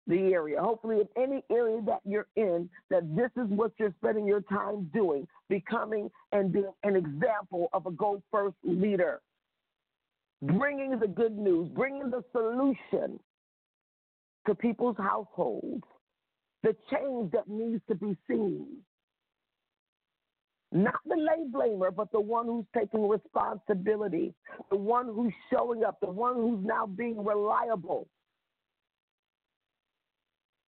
the 0.08 0.34
area. 0.34 0.62
Hopefully, 0.62 0.98
in 1.00 1.24
any 1.24 1.44
area 1.52 1.82
that 1.86 2.02
you're 2.06 2.28
in, 2.36 2.70
that 2.90 3.16
this 3.16 3.32
is 3.38 3.50
what 3.50 3.72
you're 3.80 3.94
spending 4.00 4.28
your 4.28 4.42
time 4.42 4.90
doing, 4.94 5.28
becoming 5.50 6.12
and 6.32 6.52
being 6.52 6.72
an 6.84 6.96
example 6.96 7.70
of 7.74 7.86
a 7.86 7.92
go 7.92 8.22
first 8.30 8.56
leader, 8.64 9.22
bringing 10.42 11.00
the 11.00 11.08
good 11.08 11.38
news, 11.38 11.70
bringing 11.70 12.10
the 12.10 12.24
solution 12.32 13.20
to 14.46 14.54
people's 14.54 14.98
households 14.98 15.84
the 16.64 16.76
change 16.92 17.32
that 17.32 17.48
needs 17.48 17.82
to 17.90 17.96
be 17.96 18.18
seen. 18.28 18.66
Not 20.74 20.96
the 21.06 21.16
lay 21.16 21.46
blamer, 21.52 21.96
but 21.96 22.12
the 22.12 22.20
one 22.20 22.48
who's 22.48 22.66
taking 22.76 23.08
responsibility, 23.08 24.34
the 24.72 24.76
one 24.76 25.06
who's 25.06 25.32
showing 25.52 25.84
up, 25.84 26.00
the 26.02 26.10
one 26.10 26.34
who's 26.36 26.66
now 26.66 26.88
being 26.88 27.24
reliable. 27.24 28.08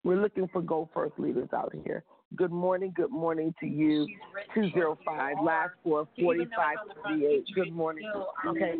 We're 0.03 0.21
looking 0.21 0.49
for 0.51 0.61
go 0.61 0.89
first 0.93 1.13
leaders 1.17 1.47
out 1.55 1.73
here. 1.85 2.03
Good 2.35 2.51
morning. 2.51 2.91
Good 2.93 3.11
morning 3.11 3.53
to 3.61 3.65
you. 3.65 4.05
205, 4.53 5.37
last 5.41 5.71
four, 5.83 6.05
4538. 6.19 7.45
Good 7.55 7.71
morning. 7.71 8.11
Okay. 8.45 8.73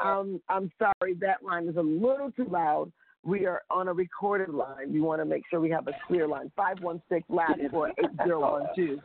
Um, 0.00 0.40
I'm 0.48 0.70
sorry, 0.78 1.14
that 1.14 1.42
line 1.42 1.66
is 1.66 1.76
a 1.76 1.82
little 1.82 2.30
too 2.30 2.46
loud. 2.48 2.92
We 3.24 3.46
are 3.46 3.62
on 3.68 3.88
a 3.88 3.92
recorded 3.92 4.50
line. 4.50 4.92
We 4.92 5.00
want 5.00 5.20
to 5.20 5.24
make 5.24 5.42
sure 5.50 5.58
we 5.58 5.70
have 5.70 5.88
a 5.88 5.92
clear 6.06 6.28
line. 6.28 6.52
516, 6.54 7.24
last 7.34 7.58
four, 7.72 7.88
8012. 7.98 9.00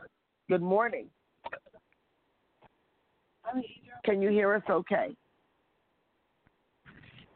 Good 0.48 0.62
morning. 0.62 1.06
Can 4.04 4.20
you 4.20 4.30
hear 4.30 4.54
us 4.54 4.62
okay? 4.68 5.16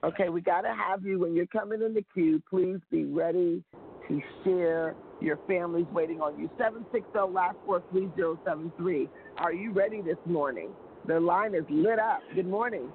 Okay, 0.04 0.28
we 0.28 0.40
got 0.40 0.60
to 0.60 0.74
have 0.74 1.04
you 1.04 1.18
when 1.18 1.34
you're 1.34 1.46
coming 1.46 1.82
in 1.82 1.92
the 1.92 2.04
queue. 2.14 2.40
Please 2.48 2.78
be 2.90 3.04
ready 3.04 3.64
to 4.08 4.20
share. 4.44 4.94
Your 5.20 5.38
family's 5.48 5.86
waiting 5.92 6.20
on 6.20 6.38
you. 6.38 6.48
760 6.56 7.10
last 7.32 7.56
four 7.66 7.82
3073. 7.90 9.08
Are 9.38 9.52
you 9.52 9.72
ready 9.72 10.00
this 10.00 10.18
morning? 10.24 10.70
The 11.06 11.18
line 11.18 11.54
is 11.54 11.64
lit 11.68 11.98
up. 11.98 12.20
Good 12.34 12.46
morning. 12.46 12.92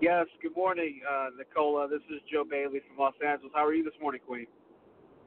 Yes, 0.00 0.26
good 0.42 0.56
morning, 0.56 1.00
uh, 1.08 1.28
Nicola. 1.38 1.86
This 1.88 2.02
is 2.10 2.20
Joe 2.30 2.42
Bailey 2.48 2.80
from 2.88 2.98
Los 2.98 3.14
Angeles. 3.24 3.52
How 3.54 3.64
are 3.64 3.74
you 3.74 3.84
this 3.84 3.94
morning, 4.02 4.20
Queen? 4.26 4.46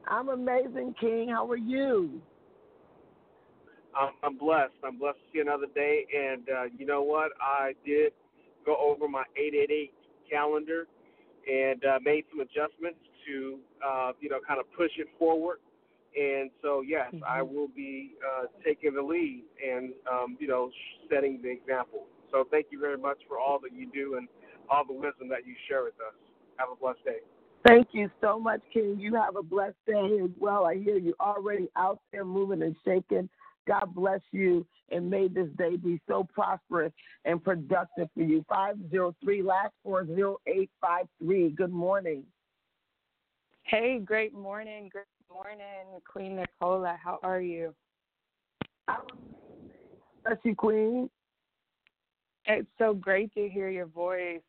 I'm 0.06 0.28
amazing, 0.28 0.94
King. 1.00 1.30
How 1.30 1.50
are 1.50 1.56
you? 1.56 2.20
I'm, 3.98 4.12
I'm 4.22 4.38
blessed. 4.38 4.74
I'm 4.84 4.98
blessed 4.98 5.18
to 5.18 5.24
see 5.32 5.40
another 5.40 5.66
day. 5.74 6.06
And 6.16 6.48
uh, 6.48 6.64
you 6.76 6.86
know 6.86 7.02
what? 7.02 7.32
I 7.40 7.72
did 7.84 8.12
go 8.64 8.76
over 8.76 9.08
my 9.08 9.24
888 9.36 9.92
calendar 10.30 10.86
and 11.50 11.84
uh, 11.84 11.98
made 12.04 12.24
some 12.30 12.40
adjustments 12.40 12.98
to, 13.26 13.58
uh, 13.84 14.12
you 14.20 14.28
know, 14.28 14.38
kind 14.46 14.60
of 14.60 14.66
push 14.76 14.92
it 14.98 15.08
forward. 15.18 15.58
And 16.18 16.50
so, 16.62 16.82
yes, 16.82 17.06
mm-hmm. 17.12 17.24
I 17.26 17.42
will 17.42 17.68
be 17.68 18.14
uh, 18.24 18.46
taking 18.64 18.94
the 18.94 19.02
lead 19.02 19.44
and, 19.64 19.92
um, 20.10 20.36
you 20.40 20.48
know, 20.48 20.70
setting 21.10 21.40
the 21.42 21.50
example. 21.50 22.04
So 22.30 22.46
thank 22.50 22.66
you 22.70 22.80
very 22.80 22.98
much 22.98 23.18
for 23.26 23.38
all 23.38 23.58
that 23.62 23.72
you 23.72 23.90
do 23.92 24.16
and 24.16 24.28
all 24.70 24.84
the 24.86 24.92
wisdom 24.92 25.28
that 25.30 25.46
you 25.46 25.54
share 25.68 25.84
with 25.84 25.94
us. 25.94 26.14
Have 26.56 26.68
a 26.72 26.76
blessed 26.76 27.04
day. 27.04 27.18
Thank 27.66 27.88
you 27.92 28.10
so 28.20 28.38
much, 28.38 28.60
King. 28.72 28.96
You 28.98 29.14
have 29.14 29.36
a 29.36 29.42
blessed 29.42 29.76
day 29.86 30.20
as 30.22 30.30
well. 30.38 30.64
I 30.64 30.76
hear 30.76 30.96
you 30.96 31.14
already 31.20 31.68
out 31.76 32.00
there 32.12 32.24
moving 32.24 32.62
and 32.62 32.76
shaking. 32.84 33.28
God 33.68 33.94
bless 33.94 34.20
you 34.32 34.66
and 34.90 35.10
may 35.10 35.28
this 35.28 35.48
day 35.58 35.76
be 35.76 36.00
so 36.08 36.26
prosperous 36.32 36.92
and 37.26 37.44
productive 37.44 38.08
for 38.14 38.22
you. 38.22 38.44
503 38.48 39.42
last 39.42 39.74
40853. 39.84 41.50
Good 41.50 41.72
morning. 41.72 42.24
Hey, 43.64 43.98
great 44.02 44.32
morning. 44.32 44.88
Great 44.90 45.04
morning, 45.30 46.00
Queen 46.10 46.36
Nicola. 46.36 46.96
How 47.02 47.18
are 47.22 47.42
you? 47.42 47.74
Bless 50.24 50.38
you, 50.42 50.54
Queen. 50.54 51.10
It's 52.46 52.68
so 52.78 52.94
great 52.94 53.34
to 53.34 53.46
hear 53.50 53.68
your 53.68 53.86
voice. 53.86 54.40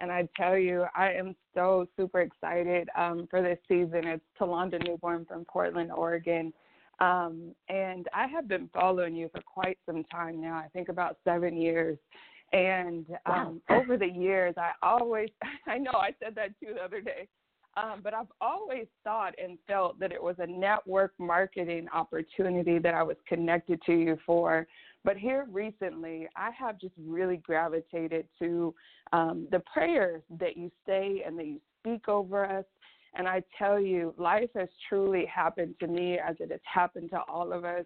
And 0.00 0.12
I 0.12 0.28
tell 0.36 0.56
you, 0.56 0.84
I 0.94 1.10
am 1.10 1.34
so 1.56 1.88
super 1.96 2.20
excited 2.20 2.88
um, 2.96 3.26
for 3.28 3.42
this 3.42 3.58
season. 3.66 4.06
It's 4.06 4.22
Talonda 4.40 4.80
Newborn 4.86 5.24
from 5.24 5.44
Portland, 5.44 5.90
Oregon. 5.90 6.52
Um, 7.00 7.54
and 7.68 8.06
I 8.12 8.26
have 8.26 8.48
been 8.48 8.68
following 8.74 9.14
you 9.14 9.28
for 9.32 9.40
quite 9.42 9.78
some 9.86 10.04
time 10.04 10.40
now, 10.40 10.54
I 10.54 10.68
think 10.72 10.88
about 10.88 11.18
seven 11.24 11.56
years. 11.56 11.98
And 12.52 13.06
um, 13.26 13.60
wow. 13.68 13.80
over 13.80 13.96
the 13.96 14.06
years, 14.06 14.54
I 14.56 14.72
always, 14.82 15.28
I 15.66 15.78
know 15.78 15.92
I 15.92 16.10
said 16.22 16.34
that 16.36 16.58
too 16.60 16.74
the 16.74 16.82
other 16.82 17.00
day. 17.00 17.28
Um, 17.76 18.00
but 18.02 18.12
I've 18.12 18.32
always 18.40 18.86
thought 19.04 19.34
and 19.42 19.56
felt 19.68 20.00
that 20.00 20.10
it 20.10 20.20
was 20.20 20.34
a 20.38 20.46
network 20.46 21.12
marketing 21.18 21.86
opportunity 21.92 22.78
that 22.78 22.94
I 22.94 23.04
was 23.04 23.16
connected 23.28 23.80
to 23.86 23.92
you 23.92 24.18
for. 24.26 24.66
But 25.04 25.16
here 25.16 25.46
recently, 25.48 26.28
I 26.34 26.50
have 26.58 26.80
just 26.80 26.94
really 26.98 27.36
gravitated 27.36 28.26
to 28.40 28.74
um, 29.12 29.46
the 29.52 29.62
prayers 29.72 30.22
that 30.40 30.56
you 30.56 30.72
say 30.86 31.22
and 31.24 31.38
that 31.38 31.46
you 31.46 31.60
speak 31.80 32.08
over 32.08 32.44
us. 32.44 32.64
And 33.14 33.26
I 33.26 33.42
tell 33.58 33.80
you, 33.80 34.14
life 34.18 34.50
has 34.54 34.68
truly 34.88 35.26
happened 35.26 35.74
to 35.80 35.86
me 35.86 36.18
as 36.18 36.36
it 36.40 36.50
has 36.50 36.60
happened 36.64 37.10
to 37.10 37.20
all 37.28 37.52
of 37.52 37.64
us. 37.64 37.84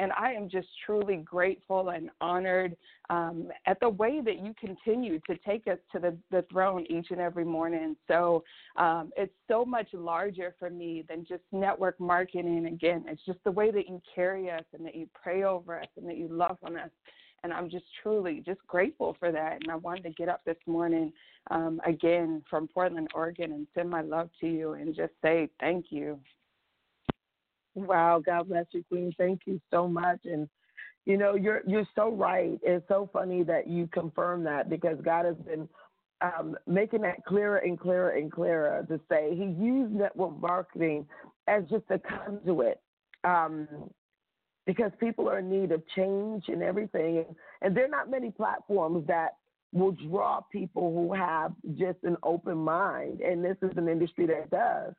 And 0.00 0.10
I 0.12 0.32
am 0.32 0.48
just 0.48 0.66
truly 0.84 1.16
grateful 1.16 1.90
and 1.90 2.10
honored 2.20 2.76
um, 3.10 3.48
at 3.66 3.78
the 3.78 3.88
way 3.88 4.20
that 4.24 4.38
you 4.38 4.52
continue 4.58 5.20
to 5.30 5.36
take 5.46 5.68
us 5.68 5.78
to 5.92 6.00
the, 6.00 6.16
the 6.32 6.44
throne 6.50 6.84
each 6.90 7.08
and 7.10 7.20
every 7.20 7.44
morning. 7.44 7.94
So 8.08 8.42
um, 8.76 9.12
it's 9.16 9.32
so 9.46 9.64
much 9.64 9.86
larger 9.92 10.54
for 10.58 10.68
me 10.68 11.04
than 11.08 11.24
just 11.24 11.42
network 11.52 12.00
marketing. 12.00 12.66
Again, 12.66 13.04
it's 13.06 13.24
just 13.24 13.38
the 13.44 13.52
way 13.52 13.70
that 13.70 13.88
you 13.88 14.02
carry 14.14 14.50
us 14.50 14.64
and 14.72 14.84
that 14.84 14.96
you 14.96 15.08
pray 15.14 15.44
over 15.44 15.80
us 15.80 15.88
and 15.96 16.08
that 16.08 16.16
you 16.16 16.26
love 16.28 16.58
on 16.64 16.76
us. 16.76 16.90
And 17.44 17.52
I'm 17.52 17.68
just 17.68 17.84
truly 18.02 18.42
just 18.44 18.60
grateful 18.66 19.16
for 19.20 19.30
that. 19.30 19.58
And 19.60 19.70
I 19.70 19.76
wanted 19.76 20.04
to 20.04 20.10
get 20.10 20.30
up 20.30 20.40
this 20.46 20.56
morning 20.66 21.12
um, 21.50 21.78
again 21.86 22.42
from 22.48 22.66
Portland, 22.66 23.08
Oregon, 23.14 23.52
and 23.52 23.66
send 23.74 23.90
my 23.90 24.00
love 24.00 24.30
to 24.40 24.48
you 24.48 24.72
and 24.72 24.96
just 24.96 25.12
say 25.22 25.50
thank 25.60 25.86
you. 25.90 26.18
Wow, 27.74 28.22
God 28.24 28.48
bless 28.48 28.64
you, 28.72 28.82
Queen. 28.88 29.12
Thank 29.18 29.42
you 29.44 29.60
so 29.70 29.86
much. 29.86 30.20
And 30.24 30.48
you 31.04 31.18
know, 31.18 31.34
you're 31.34 31.60
you're 31.66 31.86
so 31.94 32.10
right. 32.10 32.58
It's 32.62 32.88
so 32.88 33.10
funny 33.12 33.42
that 33.42 33.68
you 33.68 33.88
confirm 33.88 34.42
that 34.44 34.70
because 34.70 34.96
God 35.04 35.26
has 35.26 35.36
been 35.36 35.68
um, 36.22 36.56
making 36.66 37.02
that 37.02 37.26
clearer 37.26 37.58
and 37.58 37.78
clearer 37.78 38.10
and 38.10 38.32
clearer 38.32 38.86
to 38.88 38.98
say 39.10 39.36
He 39.36 39.44
used 39.62 39.92
network 39.92 40.40
marketing 40.40 41.06
as 41.46 41.64
just 41.68 41.84
a 41.90 41.98
conduit. 41.98 42.80
Um, 43.24 43.68
because 44.66 44.92
people 44.98 45.28
are 45.28 45.38
in 45.38 45.50
need 45.50 45.72
of 45.72 45.82
change 45.94 46.44
and 46.48 46.62
everything, 46.62 47.24
and, 47.62 47.76
there 47.76 47.84
are 47.84 47.88
not 47.88 48.10
many 48.10 48.30
platforms 48.30 49.06
that 49.06 49.36
will 49.72 49.92
draw 50.08 50.40
people 50.52 50.92
who 50.92 51.12
have 51.12 51.52
just 51.76 51.98
an 52.04 52.16
open 52.22 52.56
mind, 52.56 53.20
and 53.20 53.44
this 53.44 53.56
is 53.62 53.76
an 53.76 53.88
industry 53.88 54.26
that 54.26 54.50
does 54.50 54.94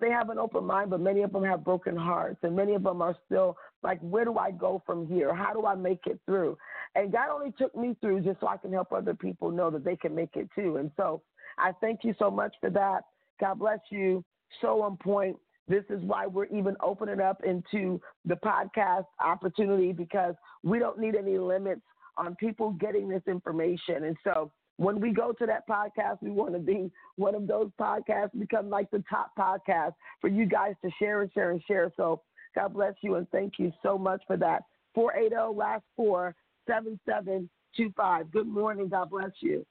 they 0.00 0.10
have 0.10 0.30
an 0.30 0.38
open 0.38 0.64
mind, 0.64 0.90
but 0.90 1.00
many 1.00 1.22
of 1.22 1.32
them 1.32 1.44
have 1.44 1.64
broken 1.64 1.96
hearts, 1.96 2.38
and 2.42 2.54
many 2.54 2.74
of 2.74 2.82
them 2.82 3.02
are 3.02 3.16
still 3.26 3.56
like, 3.82 3.98
where 4.00 4.24
do 4.24 4.38
I 4.38 4.50
go 4.50 4.82
from 4.84 5.06
here? 5.06 5.34
How 5.34 5.52
do 5.52 5.66
I 5.66 5.74
make 5.74 6.06
it 6.06 6.18
through? 6.26 6.58
And 6.94 7.12
God 7.12 7.28
only 7.32 7.52
took 7.52 7.74
me 7.76 7.96
through 8.00 8.20
just 8.20 8.40
so 8.40 8.48
I 8.48 8.56
can 8.56 8.72
help 8.72 8.92
other 8.92 9.14
people 9.14 9.50
know 9.50 9.70
that 9.70 9.84
they 9.84 9.96
can 9.96 10.14
make 10.14 10.36
it 10.36 10.48
too. 10.54 10.76
And 10.76 10.90
so 10.96 11.22
I 11.58 11.72
thank 11.80 12.00
you 12.04 12.14
so 12.18 12.30
much 12.30 12.54
for 12.60 12.70
that. 12.70 13.04
God 13.40 13.58
bless 13.58 13.80
you. 13.90 14.24
So 14.60 14.82
on 14.82 14.96
point. 14.96 15.36
This 15.68 15.84
is 15.90 16.02
why 16.02 16.26
we're 16.26 16.46
even 16.46 16.76
opening 16.82 17.20
up 17.20 17.42
into 17.44 18.00
the 18.24 18.36
podcast 18.36 19.06
opportunity 19.20 19.92
because 19.92 20.34
we 20.62 20.78
don't 20.78 20.98
need 20.98 21.14
any 21.14 21.38
limits 21.38 21.82
on 22.16 22.34
people 22.36 22.70
getting 22.72 23.08
this 23.08 23.22
information. 23.26 24.04
And 24.04 24.16
so 24.24 24.50
when 24.76 25.00
we 25.00 25.12
go 25.12 25.32
to 25.32 25.46
that 25.46 25.66
podcast, 25.68 26.18
we 26.20 26.30
want 26.30 26.52
to 26.52 26.58
be 26.58 26.90
one 27.16 27.34
of 27.34 27.46
those 27.46 27.70
podcasts, 27.80 28.38
become 28.38 28.70
like 28.70 28.90
the 28.90 29.02
top 29.08 29.32
podcast 29.38 29.94
for 30.20 30.28
you 30.28 30.46
guys 30.46 30.74
to 30.84 30.90
share 30.98 31.22
and 31.22 31.32
share 31.32 31.50
and 31.50 31.62
share. 31.66 31.92
So 31.96 32.22
God 32.54 32.74
bless 32.74 32.94
you 33.02 33.16
and 33.16 33.28
thank 33.30 33.54
you 33.58 33.72
so 33.82 33.98
much 33.98 34.22
for 34.26 34.36
that. 34.36 34.62
480 34.94 35.58
last 35.58 35.84
four 35.94 36.34
seven 36.66 36.98
seven 37.06 37.48
two 37.76 37.92
five. 37.96 38.30
Good 38.30 38.46
morning. 38.46 38.88
God 38.88 39.10
bless 39.10 39.30
you. 39.40 39.66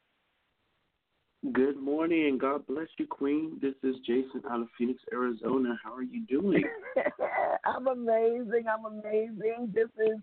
Good 1.51 1.77
morning 1.77 2.27
and 2.27 2.39
God 2.39 2.65
bless 2.67 2.88
you, 2.97 3.08
Queen. 3.08 3.60
This 3.62 3.75
is 3.84 3.95
Jason 4.05 4.41
out 4.49 4.62
of 4.62 4.67
Phoenix, 4.77 5.01
Arizona. 5.13 5.77
How 5.84 5.93
are 5.93 6.03
you 6.03 6.25
doing? 6.25 6.63
I'm 7.65 7.88
amazing. 7.88 8.65
I'm 8.71 8.86
amazing. 8.86 9.71
This 9.73 9.89
is 9.99 10.17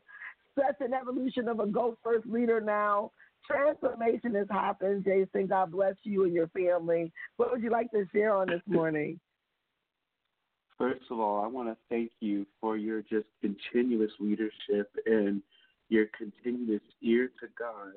such 0.58 0.76
an 0.80 0.94
evolution 0.94 1.48
of 1.48 1.60
a 1.60 1.66
Go 1.66 1.96
First 2.02 2.26
leader 2.26 2.60
now 2.60 3.12
transformation 3.46 4.34
has 4.34 4.46
happened, 4.50 5.04
Jason. 5.04 5.46
God 5.46 5.72
bless 5.72 5.94
you 6.02 6.24
and 6.24 6.32
your 6.32 6.48
family. 6.48 7.12
What 7.36 7.50
would 7.50 7.62
you 7.62 7.70
like 7.70 7.90
to 7.92 8.06
share 8.12 8.34
on 8.34 8.48
this 8.48 8.62
morning? 8.66 9.18
First 10.78 11.04
of 11.10 11.20
all, 11.20 11.44
I 11.44 11.46
want 11.46 11.68
to 11.68 11.76
thank 11.88 12.10
you 12.20 12.46
for 12.60 12.76
your 12.76 13.02
just 13.02 13.26
continuous 13.40 14.10
leadership 14.18 14.90
and 15.06 15.42
your 15.88 16.06
continuous 16.16 16.82
ear 17.02 17.30
to 17.40 17.46
God 17.56 17.92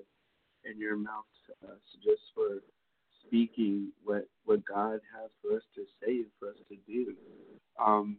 and 0.65 0.79
your 0.79 0.95
mouth 0.95 1.25
to 1.47 1.67
us, 1.67 1.79
just 2.03 2.21
for 2.35 2.61
speaking 3.27 3.91
what 4.03 4.27
what 4.45 4.63
God 4.65 5.01
has 5.13 5.29
for 5.41 5.57
us 5.57 5.63
to 5.75 5.83
say 6.01 6.11
and 6.17 6.25
for 6.39 6.49
us 6.49 6.55
to 6.69 6.77
do. 6.87 7.13
Um, 7.83 8.17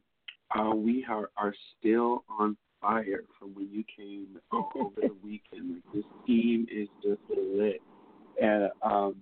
uh, 0.56 0.74
we 0.74 1.04
are, 1.08 1.30
are 1.36 1.54
still 1.78 2.24
on 2.28 2.56
fire 2.80 3.22
from 3.38 3.54
when 3.54 3.68
you 3.70 3.84
came 3.96 4.38
over 4.52 5.00
the 5.00 5.16
weekend. 5.22 5.74
Like 5.74 5.94
this 5.94 6.04
team 6.26 6.66
is 6.70 6.88
just 7.02 7.20
lit. 7.28 7.80
And 8.40 8.70
um, 8.82 9.16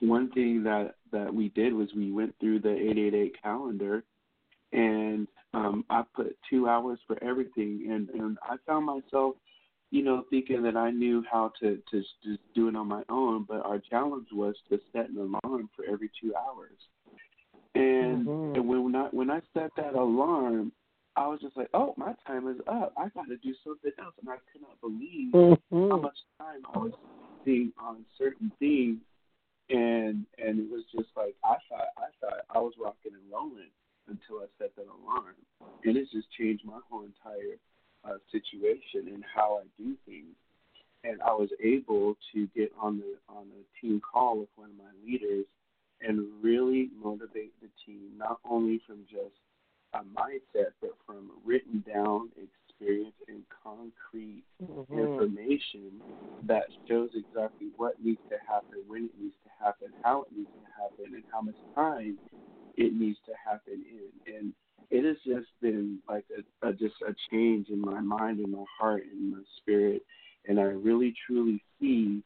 one 0.00 0.30
thing 0.32 0.62
that 0.64 0.94
that 1.12 1.32
we 1.32 1.48
did 1.50 1.72
was 1.72 1.88
we 1.96 2.12
went 2.12 2.34
through 2.40 2.60
the 2.60 2.72
888 2.72 3.42
calendar, 3.42 4.04
and 4.72 5.28
um, 5.54 5.84
I 5.88 6.02
put 6.14 6.36
two 6.50 6.68
hours 6.68 6.98
for 7.06 7.22
everything, 7.22 7.88
and 7.90 8.08
and 8.10 8.38
I 8.42 8.56
found 8.66 8.86
myself, 8.86 9.36
you 9.90 10.02
know, 10.02 10.24
thinking 10.30 10.62
that 10.62 10.76
I 10.76 10.90
knew 10.90 11.24
how 11.30 11.52
to 11.60 11.76
to 11.90 12.00
just 12.24 12.40
do 12.54 12.68
it 12.68 12.76
on 12.76 12.88
my 12.88 13.02
own. 13.08 13.44
But 13.48 13.64
our 13.64 13.78
challenge 13.78 14.28
was 14.32 14.54
to 14.68 14.80
set 14.92 15.08
an 15.08 15.16
alarm 15.16 15.70
for 15.76 15.84
every 15.84 16.10
two 16.20 16.34
hours, 16.34 16.78
and 17.74 18.26
mm-hmm. 18.26 18.56
and 18.56 18.68
when 18.68 18.96
I 18.96 19.08
when 19.12 19.30
I 19.30 19.40
set 19.54 19.70
that 19.76 19.94
alarm, 19.94 20.72
I 21.16 21.26
was 21.28 21.40
just 21.40 21.56
like, 21.56 21.68
oh, 21.72 21.94
my 21.96 22.14
time 22.26 22.48
is 22.48 22.60
up. 22.66 22.92
I 22.96 23.08
got 23.08 23.28
to 23.28 23.36
do 23.38 23.54
something 23.64 23.92
else, 23.98 24.14
and 24.20 24.28
I 24.28 24.36
could 24.52 24.62
not 24.62 24.80
believe 24.80 25.32
mm-hmm. 25.32 25.90
how 25.90 25.98
much 25.98 26.18
time 26.38 26.62
I 26.74 26.78
was 26.78 26.92
spending 27.42 27.72
on 27.78 28.04
certain 28.18 28.50
things, 28.58 28.98
and 29.70 30.26
and 30.38 30.58
it 30.58 30.70
was 30.70 30.84
just 30.94 31.08
like 31.16 31.34
I 31.44 31.56
thought 31.68 31.88
I 31.96 32.10
thought 32.20 32.44
I 32.50 32.58
was 32.58 32.74
rocking 32.80 33.14
and 33.14 33.30
rolling 33.30 33.70
until 34.08 34.42
I 34.42 34.46
set 34.58 34.74
that 34.76 34.86
alarm, 34.86 35.36
and 35.84 35.96
it 35.96 36.08
just 36.12 36.30
changed 36.38 36.64
my 36.64 36.80
whole 36.90 37.04
entire 37.04 37.56
uh, 38.06 38.18
situation 38.30 39.12
and 39.12 39.24
how 39.34 39.60
I 39.62 39.64
do 39.76 39.94
things. 40.06 40.34
And 41.04 41.20
I 41.22 41.32
was 41.32 41.50
able 41.62 42.16
to 42.32 42.48
get 42.56 42.72
on 42.80 42.98
the 42.98 43.16
on 43.28 43.46
a 43.46 43.80
team 43.80 44.00
call 44.00 44.40
with 44.40 44.48
one 44.56 44.70
of 44.70 44.76
my 44.76 44.90
leaders 45.04 45.46
and 46.00 46.26
really 46.42 46.90
motivate 47.02 47.52
the 47.60 47.68
team, 47.84 48.10
not 48.16 48.38
only 48.48 48.80
from 48.86 48.98
just 49.08 49.34
a 49.94 49.98
mindset, 49.98 50.72
but 50.80 50.90
from 51.06 51.30
written 51.44 51.84
down 51.86 52.28
experience 52.36 53.14
and 53.28 53.42
concrete 53.62 54.44
mm-hmm. 54.62 54.98
information 54.98 55.92
that 56.44 56.64
shows 56.88 57.10
exactly 57.14 57.68
what 57.76 57.94
needs 58.02 58.20
to 58.28 58.36
happen, 58.46 58.82
when 58.86 59.04
it 59.04 59.10
needs 59.20 59.34
to 59.44 59.64
happen, 59.64 59.88
how 60.02 60.22
it 60.22 60.36
needs 60.36 60.50
to 60.50 60.82
happen, 60.82 61.14
and 61.14 61.24
how 61.32 61.40
much 61.40 61.56
time 61.74 62.18
it 62.76 62.92
needs 62.92 63.18
to 63.26 63.32
happen 63.48 63.82
in. 63.88 64.34
And 64.34 64.52
it 64.96 65.04
has 65.04 65.16
just 65.26 65.48
been 65.60 65.98
like 66.08 66.24
a, 66.62 66.68
a 66.68 66.72
just 66.72 66.94
a 67.06 67.14
change 67.30 67.68
in 67.68 67.80
my 67.80 68.00
mind 68.00 68.38
and 68.40 68.52
my 68.52 68.64
heart 68.78 69.02
and 69.12 69.32
my 69.32 69.42
spirit. 69.58 70.02
And 70.48 70.58
I 70.58 70.64
really 70.64 71.12
truly 71.26 71.62
see, 71.78 72.22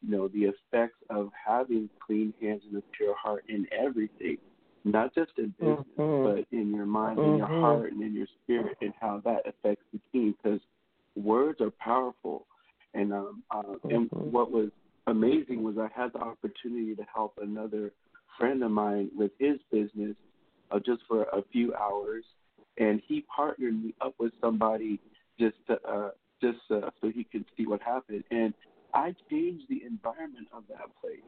you 0.00 0.10
know, 0.10 0.28
the 0.28 0.44
effects 0.44 0.98
of 1.10 1.30
having 1.46 1.90
clean 2.04 2.32
hands 2.40 2.62
and 2.68 2.78
a 2.78 2.82
pure 2.96 3.14
heart 3.22 3.44
in 3.48 3.66
everything, 3.70 4.38
not 4.84 5.14
just 5.14 5.32
in 5.36 5.52
business, 5.58 5.84
mm-hmm. 5.98 6.36
but 6.36 6.56
in 6.56 6.74
your 6.74 6.86
mind 6.86 7.18
mm-hmm. 7.18 7.30
and 7.30 7.38
your 7.38 7.48
heart 7.48 7.92
and 7.92 8.00
in 8.00 8.14
your 8.14 8.28
spirit, 8.42 8.78
and 8.80 8.94
how 8.98 9.20
that 9.24 9.40
affects 9.46 9.84
the 9.92 10.00
team. 10.10 10.34
Because 10.42 10.60
words 11.16 11.60
are 11.60 11.72
powerful. 11.72 12.46
And 12.94 13.12
um, 13.12 13.42
uh, 13.50 13.62
mm-hmm. 13.62 13.94
and 13.94 14.08
what 14.10 14.50
was 14.50 14.70
amazing 15.06 15.62
was 15.62 15.76
I 15.78 15.88
had 15.94 16.14
the 16.14 16.20
opportunity 16.20 16.94
to 16.94 17.04
help 17.14 17.34
another 17.42 17.92
friend 18.38 18.62
of 18.62 18.70
mine 18.70 19.10
with 19.14 19.32
his 19.38 19.58
business 19.70 20.16
uh, 20.70 20.78
just 20.78 21.02
for 21.08 21.22
a 21.24 21.42
few 21.52 21.74
hours, 21.74 22.24
and 22.78 23.00
he 23.06 23.24
partnered 23.34 23.82
me 23.82 23.94
up 24.00 24.14
with 24.18 24.32
somebody 24.40 25.00
just 25.38 25.56
to, 25.68 25.78
uh, 25.88 26.10
just 26.40 26.58
uh, 26.70 26.90
so 27.00 27.10
he 27.10 27.24
could 27.24 27.44
see 27.56 27.66
what 27.66 27.80
happened. 27.82 28.24
And 28.30 28.52
I 28.94 29.14
changed 29.30 29.64
the 29.68 29.82
environment 29.86 30.48
of 30.52 30.64
that 30.68 30.88
place. 31.00 31.20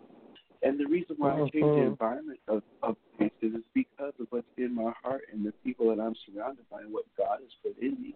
And 0.63 0.79
the 0.79 0.87
reason 0.87 1.17
why 1.19 1.35
I 1.35 1.39
changed 1.39 1.55
the 1.55 1.61
mm-hmm. 1.61 1.93
environment 1.93 2.41
of, 2.49 2.63
of 2.83 2.97
places 3.17 3.55
is 3.55 3.65
because 3.75 4.13
of 4.19 4.27
what's 4.31 4.47
in 4.57 4.75
my 4.75 4.93
heart 5.03 5.23
and 5.33 5.47
the 5.47 5.53
people 5.65 5.95
that 5.95 6.03
I'm 6.03 6.17
surrounded 6.27 6.65
by 6.71 6.81
and 6.81 6.93
what 6.93 7.05
God 7.17 7.39
has 7.41 7.53
put 7.63 7.81
in 7.81 8.01
me. 8.03 8.15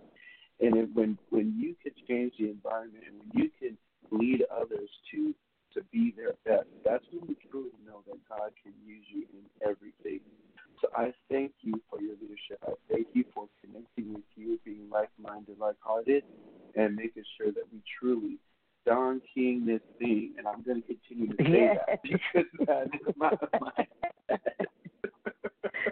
And 0.61 0.77
it, 0.77 0.89
when 0.93 1.19
when 1.31 1.55
you 1.59 1.77
can 1.83 1.93
change 2.09 2.35
the 2.39 2.51
environment 2.51 3.05
and 3.07 3.19
when 3.19 3.31
you 3.35 3.51
can 3.59 3.79
lead 4.11 4.45
others 4.51 4.91
to 5.13 5.35
to 5.75 5.83
be 5.93 6.15
their 6.17 6.35
best. 6.45 6.69
That's 6.85 7.05
when 7.11 7.29
we 7.29 7.37
truly 7.51 7.71
know 7.87 8.03
that 8.07 8.19
God 8.29 8.51
can 8.63 8.73
use 8.85 9.05
you 9.09 9.25
in 9.33 9.45
everything. 9.63 10.21
So 10.81 10.89
I 10.97 11.13
thank 11.31 11.53
you 11.63 11.81
for 11.89 12.01
your 12.01 12.15
leadership. 12.21 12.59
I 12.67 12.73
thank 12.91 13.07
you 13.15 13.25
for 13.33 13.49
connecting 13.63 14.15
with 14.15 14.29
you, 14.35 14.59
being 14.65 14.91
like 14.91 15.09
hearted, 16.03 16.25
and 16.75 16.97
making 16.97 17.25
sure 17.37 17.53
that 17.53 17.65
we 17.73 17.81
truly 18.01 18.38
Don 18.87 19.21
King 19.35 19.65
this 19.67 19.81
thing. 19.99 20.35
And 20.38 20.47
I'm 20.47 20.62
going 20.62 20.83
to 20.83 20.87
continue 20.87 21.29
to 21.37 21.45
say 21.45 21.79
that 21.87 22.03
because 22.03 22.47
that 22.67 22.87
is 22.95 23.15
my, 23.17 23.31
my 23.61 23.71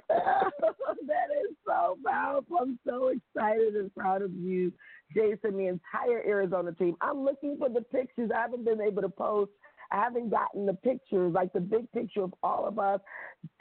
that 0.08 1.30
is 1.44 1.56
so 1.66 1.96
powerful. 2.04 2.58
I'm 2.60 2.78
so 2.86 3.08
excited 3.08 3.74
and 3.74 3.94
proud 3.94 4.22
of 4.22 4.32
you, 4.32 4.72
Jason, 5.14 5.56
the 5.56 5.66
entire 5.66 6.22
Arizona 6.26 6.72
team. 6.72 6.96
I'm 7.00 7.24
looking 7.24 7.56
for 7.58 7.68
the 7.68 7.82
pictures. 7.82 8.30
I 8.34 8.40
haven't 8.40 8.64
been 8.64 8.80
able 8.80 9.02
to 9.02 9.08
post 9.08 9.50
haven't 9.96 10.30
gotten 10.30 10.66
the 10.66 10.74
pictures, 10.74 11.32
like 11.32 11.52
the 11.52 11.60
big 11.60 11.90
picture 11.92 12.22
of 12.22 12.34
all 12.42 12.66
of 12.66 12.78
us. 12.78 13.00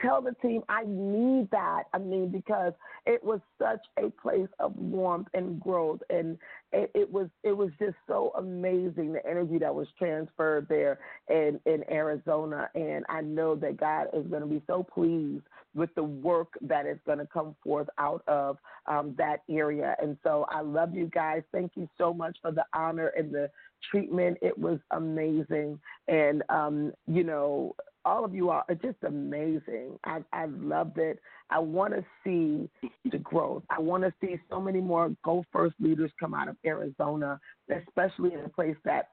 Tell 0.02 0.22
the 0.22 0.36
team 0.42 0.62
I 0.68 0.84
need 0.86 1.50
that. 1.52 1.84
I 1.94 2.00
mean, 2.00 2.30
because 2.30 2.74
it 3.06 3.24
was 3.24 3.39
such 3.58 3.82
a 3.98 4.10
place 4.10 4.50
of 4.60 4.76
warmth 4.76 5.28
and 5.34 5.60
growth, 5.60 6.02
and 6.10 6.38
it, 6.72 6.92
it 6.94 7.12
was 7.12 7.30
it 7.44 7.54
was 7.54 7.70
just 7.80 7.96
so 8.08 8.34
amazing 8.38 9.13
the 9.13 9.26
energy 9.26 9.58
that 9.60 9.74
was 9.74 9.88
transferred 9.98 10.68
there 10.68 11.00
in 11.30 11.60
in 11.65 11.84
Arizona. 11.89 12.70
And 12.76 13.06
I 13.10 13.22
know 13.22 13.56
that 13.56 13.78
God 13.78 14.08
is 14.13 14.28
going 14.28 14.42
to 14.42 14.48
be 14.48 14.62
so 14.68 14.84
pleased 14.84 15.44
with 15.76 15.94
the 15.96 16.04
work 16.04 16.54
that 16.62 16.86
is 16.86 16.98
going 17.06 17.20
to 17.20 17.28
come 17.28 17.56
forth 17.63 17.88
out 17.98 18.24
of 18.28 18.58
um, 18.88 19.13
that 19.18 19.44
area. 19.50 19.96
And 20.02 20.18
so 20.24 20.46
I 20.50 20.62
love 20.62 20.96
you 20.96 21.06
guys. 21.08 21.44
Thank 21.52 21.74
you 21.76 21.88
so 21.98 22.13
much 22.13 22.38
for 22.42 22.52
the 22.52 22.65
honor 22.74 23.08
and 23.18 23.32
the 23.32 23.50
treatment. 23.89 24.38
It 24.42 24.58
was 24.58 24.80
amazing. 24.92 25.80
And, 26.08 26.44
um, 26.50 26.94
you 27.08 27.24
know, 27.24 27.76
all 28.06 28.24
of 28.24 28.34
you 28.34 28.50
are 28.50 28.65
just 28.82 28.98
amazing. 29.06 30.00
I, 30.06 30.20
I 30.32 30.46
loved 30.46 30.98
it. 30.98 31.20
I 31.50 31.60
want 31.60 31.94
to 31.94 32.06
see 32.24 32.70
the 33.12 33.18
growth. 33.18 33.63
I 33.70 33.80
want 33.80 34.04
to 34.04 34.13
see 34.22 34.38
so 34.50 34.62
many 34.62 34.80
more 34.80 35.12
Go 35.24 35.44
First 35.52 35.76
leaders 35.80 36.12
come 36.20 36.34
out 36.34 36.48
of 36.48 36.56
Arizona, 36.65 37.39
especially 37.70 38.34
in 38.34 38.42
a 38.42 38.50
place 38.50 38.78
that, 38.86 39.10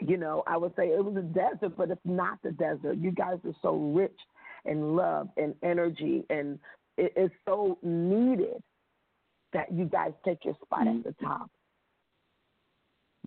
you 0.00 0.16
know, 0.16 0.42
I 0.46 0.56
would 0.56 0.74
say 0.76 0.88
it 0.88 1.04
was 1.04 1.16
a 1.16 1.22
desert, 1.22 1.76
but 1.76 1.90
it's 1.90 2.00
not 2.04 2.38
the 2.42 2.52
desert. 2.52 2.96
You 2.98 3.12
guys 3.12 3.38
are 3.44 3.54
so 3.62 3.76
rich 3.76 4.18
in 4.64 4.96
love 4.96 5.28
and 5.36 5.54
energy, 5.62 6.24
and 6.30 6.58
it 6.96 7.12
is 7.16 7.30
so 7.46 7.78
needed 7.82 8.62
that 9.52 9.72
you 9.72 9.84
guys 9.84 10.12
take 10.24 10.44
your 10.44 10.56
spot 10.64 10.86
at 10.86 11.04
the 11.04 11.14
top. 11.22 11.50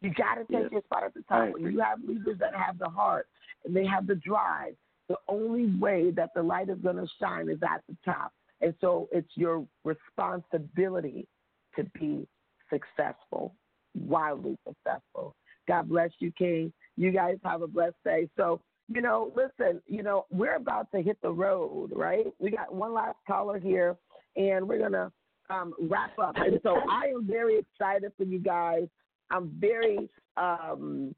You 0.05 0.13
got 0.13 0.35
to 0.35 0.41
take 0.41 0.63
yes. 0.63 0.71
your 0.71 0.81
spot 0.81 1.03
at 1.03 1.15
the 1.15 1.23
top. 1.27 1.51
When 1.53 1.63
you 1.63 1.79
have 1.79 1.97
leaders 2.07 2.37
that 2.39 2.53
have 2.53 2.77
the 2.77 2.87
heart 2.89 3.27
and 3.65 3.75
they 3.75 3.87
have 3.87 4.05
the 4.05 4.13
drive, 4.13 4.75
the 5.09 5.15
only 5.27 5.75
way 5.79 6.11
that 6.11 6.29
the 6.35 6.43
light 6.43 6.69
is 6.69 6.77
going 6.83 6.97
to 6.97 7.07
shine 7.19 7.49
is 7.49 7.57
at 7.63 7.81
the 7.89 7.97
top. 8.05 8.31
And 8.61 8.75
so 8.81 9.09
it's 9.11 9.29
your 9.33 9.65
responsibility 9.83 11.27
to 11.75 11.85
be 11.99 12.27
successful, 12.69 13.55
wildly 13.95 14.59
successful. 14.67 15.35
God 15.67 15.89
bless 15.89 16.11
you, 16.19 16.31
King. 16.37 16.71
You 16.97 17.11
guys 17.11 17.37
have 17.43 17.63
a 17.63 17.67
blessed 17.67 17.95
day. 18.03 18.29
So, 18.37 18.61
you 18.87 19.01
know, 19.01 19.31
listen, 19.35 19.81
you 19.87 20.03
know, 20.03 20.27
we're 20.29 20.55
about 20.55 20.91
to 20.91 21.01
hit 21.01 21.17
the 21.23 21.31
road, 21.31 21.91
right? 21.95 22.27
We 22.37 22.51
got 22.51 22.73
one 22.73 22.93
last 22.93 23.17
caller 23.25 23.57
here, 23.57 23.95
and 24.35 24.67
we're 24.67 24.77
going 24.77 24.91
to 24.91 25.11
um, 25.49 25.73
wrap 25.81 26.17
up. 26.19 26.35
And 26.37 26.59
so 26.61 26.77
I 26.91 27.07
am 27.07 27.25
very 27.25 27.57
excited 27.57 28.11
for 28.17 28.23
you 28.23 28.37
guys. 28.37 28.87
I'm 29.31 29.51
very 29.59 30.09
um, 30.37 31.15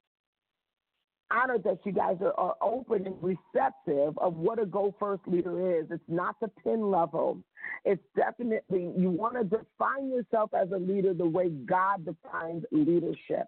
honored 1.31 1.63
that 1.63 1.79
you 1.85 1.91
guys 1.91 2.17
are, 2.21 2.33
are, 2.33 2.55
open 2.61 3.05
and 3.05 3.15
receptive 3.21 4.17
of 4.17 4.35
what 4.35 4.59
a 4.59 4.65
Go 4.65 4.93
First 4.99 5.23
leader 5.27 5.79
is. 5.79 5.87
It's 5.91 6.03
not 6.07 6.35
the 6.39 6.47
pin 6.63 6.89
level. 6.89 7.39
It's 7.85 8.03
definitely, 8.15 8.91
you 8.97 9.09
want 9.09 9.35
to 9.35 9.43
define 9.43 10.09
yourself 10.09 10.51
as 10.53 10.69
a 10.71 10.77
leader 10.77 11.13
the 11.13 11.27
way 11.27 11.49
God 11.49 12.05
defines 12.05 12.63
leadership. 12.71 13.47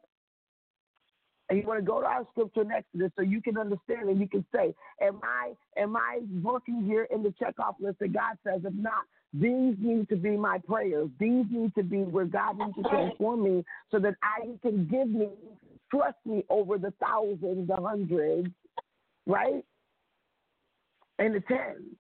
And 1.50 1.58
you 1.58 1.66
want 1.66 1.80
to 1.80 1.86
go 1.86 2.00
to 2.00 2.06
our 2.06 2.28
scripture 2.32 2.64
next 2.64 2.92
to 2.92 3.00
this 3.00 3.12
so 3.16 3.24
you 3.24 3.42
can 3.42 3.58
understand 3.58 4.08
and 4.10 4.20
you 4.20 4.28
can 4.28 4.46
say, 4.54 4.74
Am 5.02 5.20
I 5.24 5.54
am 5.82 5.96
I 5.96 6.20
working 6.44 6.84
here 6.86 7.08
in 7.10 7.24
the 7.24 7.34
checkoff 7.42 7.74
list 7.80 7.98
that 8.00 8.14
God 8.14 8.38
says? 8.46 8.62
If 8.64 8.74
not, 8.74 9.06
these 9.34 9.76
need 9.80 10.10
to 10.10 10.16
be 10.16 10.32
my 10.32 10.58
prayers. 10.58 11.10
These 11.20 11.46
need 11.52 11.76
to 11.76 11.84
be 11.84 12.00
where 12.00 12.26
God 12.26 12.58
needs 12.58 12.76
to 12.76 12.84
transform 12.84 13.44
me 13.44 13.64
so 13.92 14.00
that 14.00 14.16
I 14.24 14.48
can 14.62 14.88
give 14.88 15.08
me, 15.08 15.30
trust 15.92 16.18
me 16.26 16.44
over 16.50 16.78
the 16.78 16.94
thousands, 17.00 17.68
the 17.68 17.76
hundreds, 17.76 18.50
right? 19.28 19.64
And 21.20 21.36
the 21.36 21.42
tens. 21.42 21.96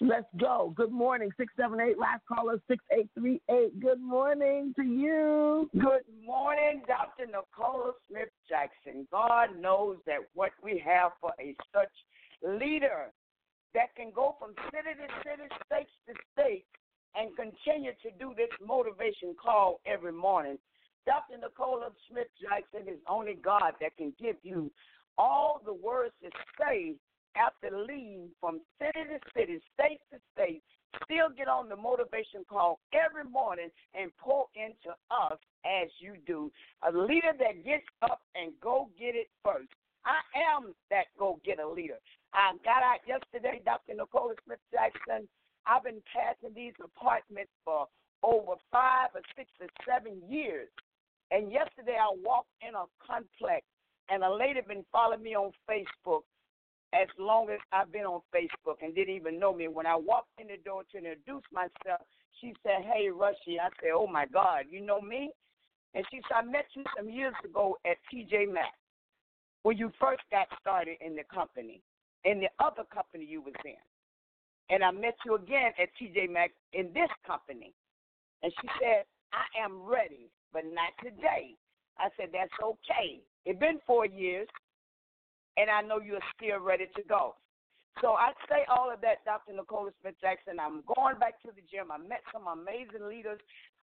Let's 0.00 0.28
go. 0.38 0.72
Good 0.76 0.92
morning. 0.92 1.30
678, 1.36 1.98
last 1.98 2.22
caller, 2.28 2.60
6838. 2.68 3.80
Good 3.80 4.00
morning 4.00 4.72
to 4.76 4.84
you. 4.84 5.68
Good 5.72 6.06
morning, 6.24 6.82
Dr. 6.86 7.26
Nicola 7.26 7.94
Smith 8.08 8.28
Jackson. 8.48 9.08
God 9.10 9.48
knows 9.60 9.96
that 10.06 10.18
what 10.34 10.52
we 10.62 10.80
have 10.86 11.12
for 11.20 11.32
a 11.40 11.56
such 11.74 11.90
leader 12.44 13.12
that 13.74 13.94
can 13.96 14.10
go 14.14 14.36
from 14.38 14.54
city 14.70 14.94
to 14.96 15.08
city, 15.22 15.48
state 15.66 15.88
to 16.06 16.14
state, 16.32 16.64
and 17.14 17.34
continue 17.36 17.92
to 18.02 18.10
do 18.18 18.34
this 18.36 18.52
motivation 18.64 19.34
call 19.40 19.80
every 19.86 20.12
morning. 20.12 20.58
Dr. 21.06 21.38
Nicola 21.40 21.90
Smith 22.10 22.28
Jackson 22.40 22.88
is 22.92 23.00
only 23.08 23.34
God 23.34 23.72
that 23.80 23.96
can 23.96 24.12
give 24.20 24.36
you 24.42 24.70
all 25.16 25.60
the 25.64 25.72
words 25.72 26.12
to 26.22 26.30
say 26.60 26.94
after 27.36 27.76
leave 27.76 28.28
from 28.40 28.60
city 28.78 29.04
to 29.08 29.18
city, 29.34 29.60
state 29.74 30.00
to 30.12 30.18
state, 30.34 30.62
still 31.04 31.28
get 31.36 31.48
on 31.48 31.68
the 31.68 31.76
motivation 31.76 32.44
call 32.48 32.80
every 32.92 33.24
morning 33.24 33.68
and 33.94 34.10
pour 34.18 34.46
into 34.54 34.94
us 35.10 35.38
as 35.64 35.88
you 35.98 36.14
do. 36.26 36.50
A 36.88 36.92
leader 36.92 37.32
that 37.38 37.64
gets 37.64 37.84
up 38.02 38.20
and 38.34 38.52
go 38.62 38.88
get 38.98 39.14
it 39.14 39.28
first. 39.44 39.68
I 40.04 40.20
am 40.56 40.74
that 40.90 41.06
go 41.18 41.40
get 41.44 41.60
a 41.60 41.68
leader. 41.68 41.98
I 42.34 42.52
got 42.64 42.82
out 42.82 43.00
yesterday, 43.06 43.60
Dr. 43.64 43.94
Nicola 43.94 44.34
Smith 44.44 44.62
Jackson. 44.72 45.28
I've 45.66 45.84
been 45.84 46.02
passing 46.12 46.54
these 46.54 46.74
apartments 46.82 47.52
for 47.64 47.86
over 48.22 48.54
five 48.72 49.10
or 49.14 49.22
six 49.36 49.50
or 49.60 49.68
seven 49.86 50.20
years. 50.28 50.68
And 51.30 51.52
yesterday 51.52 51.96
I 52.00 52.08
walked 52.24 52.52
in 52.66 52.74
a 52.74 52.84
complex 53.04 53.64
and 54.08 54.24
a 54.24 54.32
lady 54.32 54.60
been 54.66 54.84
following 54.90 55.22
me 55.22 55.36
on 55.36 55.52
Facebook 55.68 56.24
as 56.94 57.08
long 57.18 57.50
as 57.50 57.60
I've 57.72 57.92
been 57.92 58.08
on 58.08 58.22
Facebook 58.34 58.80
and 58.80 58.94
didn't 58.94 59.14
even 59.14 59.38
know 59.38 59.52
me. 59.52 59.68
When 59.68 59.86
I 59.86 59.96
walked 59.96 60.32
in 60.40 60.48
the 60.48 60.56
door 60.64 60.84
to 60.92 60.96
introduce 60.98 61.44
myself, 61.52 62.00
she 62.40 62.54
said, 62.62 62.80
Hey, 62.82 63.08
Rushy. 63.10 63.60
I 63.60 63.68
said, 63.80 63.92
Oh 63.92 64.06
my 64.06 64.24
God, 64.26 64.64
you 64.70 64.80
know 64.80 65.00
me? 65.00 65.30
And 65.94 66.04
she 66.10 66.20
said, 66.28 66.44
I 66.44 66.44
met 66.44 66.66
you 66.74 66.84
some 66.96 67.10
years 67.10 67.34
ago 67.44 67.76
at 67.84 67.96
TJ 68.12 68.52
Maxx 68.52 68.72
when 69.62 69.76
you 69.76 69.92
first 70.00 70.22
got 70.30 70.46
started 70.60 70.96
in 71.04 71.14
the 71.14 71.24
company, 71.32 71.82
in 72.24 72.40
the 72.40 72.48
other 72.58 72.84
company 72.92 73.24
you 73.24 73.40
was 73.40 73.54
in. 73.64 73.80
And 74.70 74.84
I 74.84 74.90
met 74.90 75.16
you 75.24 75.34
again 75.34 75.72
at 75.80 75.88
TJ 76.00 76.30
Maxx 76.30 76.52
in 76.72 76.92
this 76.92 77.08
company. 77.26 77.72
And 78.42 78.52
she 78.60 78.68
said, 78.80 79.04
I 79.32 79.64
am 79.64 79.82
ready, 79.82 80.30
but 80.52 80.64
not 80.64 80.92
today. 81.02 81.56
I 81.98 82.08
said, 82.16 82.28
That's 82.32 82.52
okay. 82.62 83.20
It's 83.44 83.58
been 83.58 83.80
four 83.86 84.06
years, 84.06 84.46
and 85.56 85.70
I 85.70 85.80
know 85.80 86.00
you're 86.00 86.24
still 86.36 86.60
ready 86.60 86.86
to 86.96 87.02
go. 87.08 87.34
So 88.00 88.12
I 88.14 88.30
say 88.48 88.62
all 88.70 88.92
of 88.92 89.00
that, 89.00 89.24
Dr. 89.24 89.56
Nicola 89.56 89.90
Smith 90.00 90.14
Jackson. 90.20 90.60
I'm 90.60 90.84
going 90.86 91.18
back 91.18 91.42
to 91.42 91.50
the 91.50 91.64
gym. 91.66 91.90
I 91.90 91.98
met 91.98 92.22
some 92.32 92.46
amazing 92.46 93.08
leaders 93.08 93.40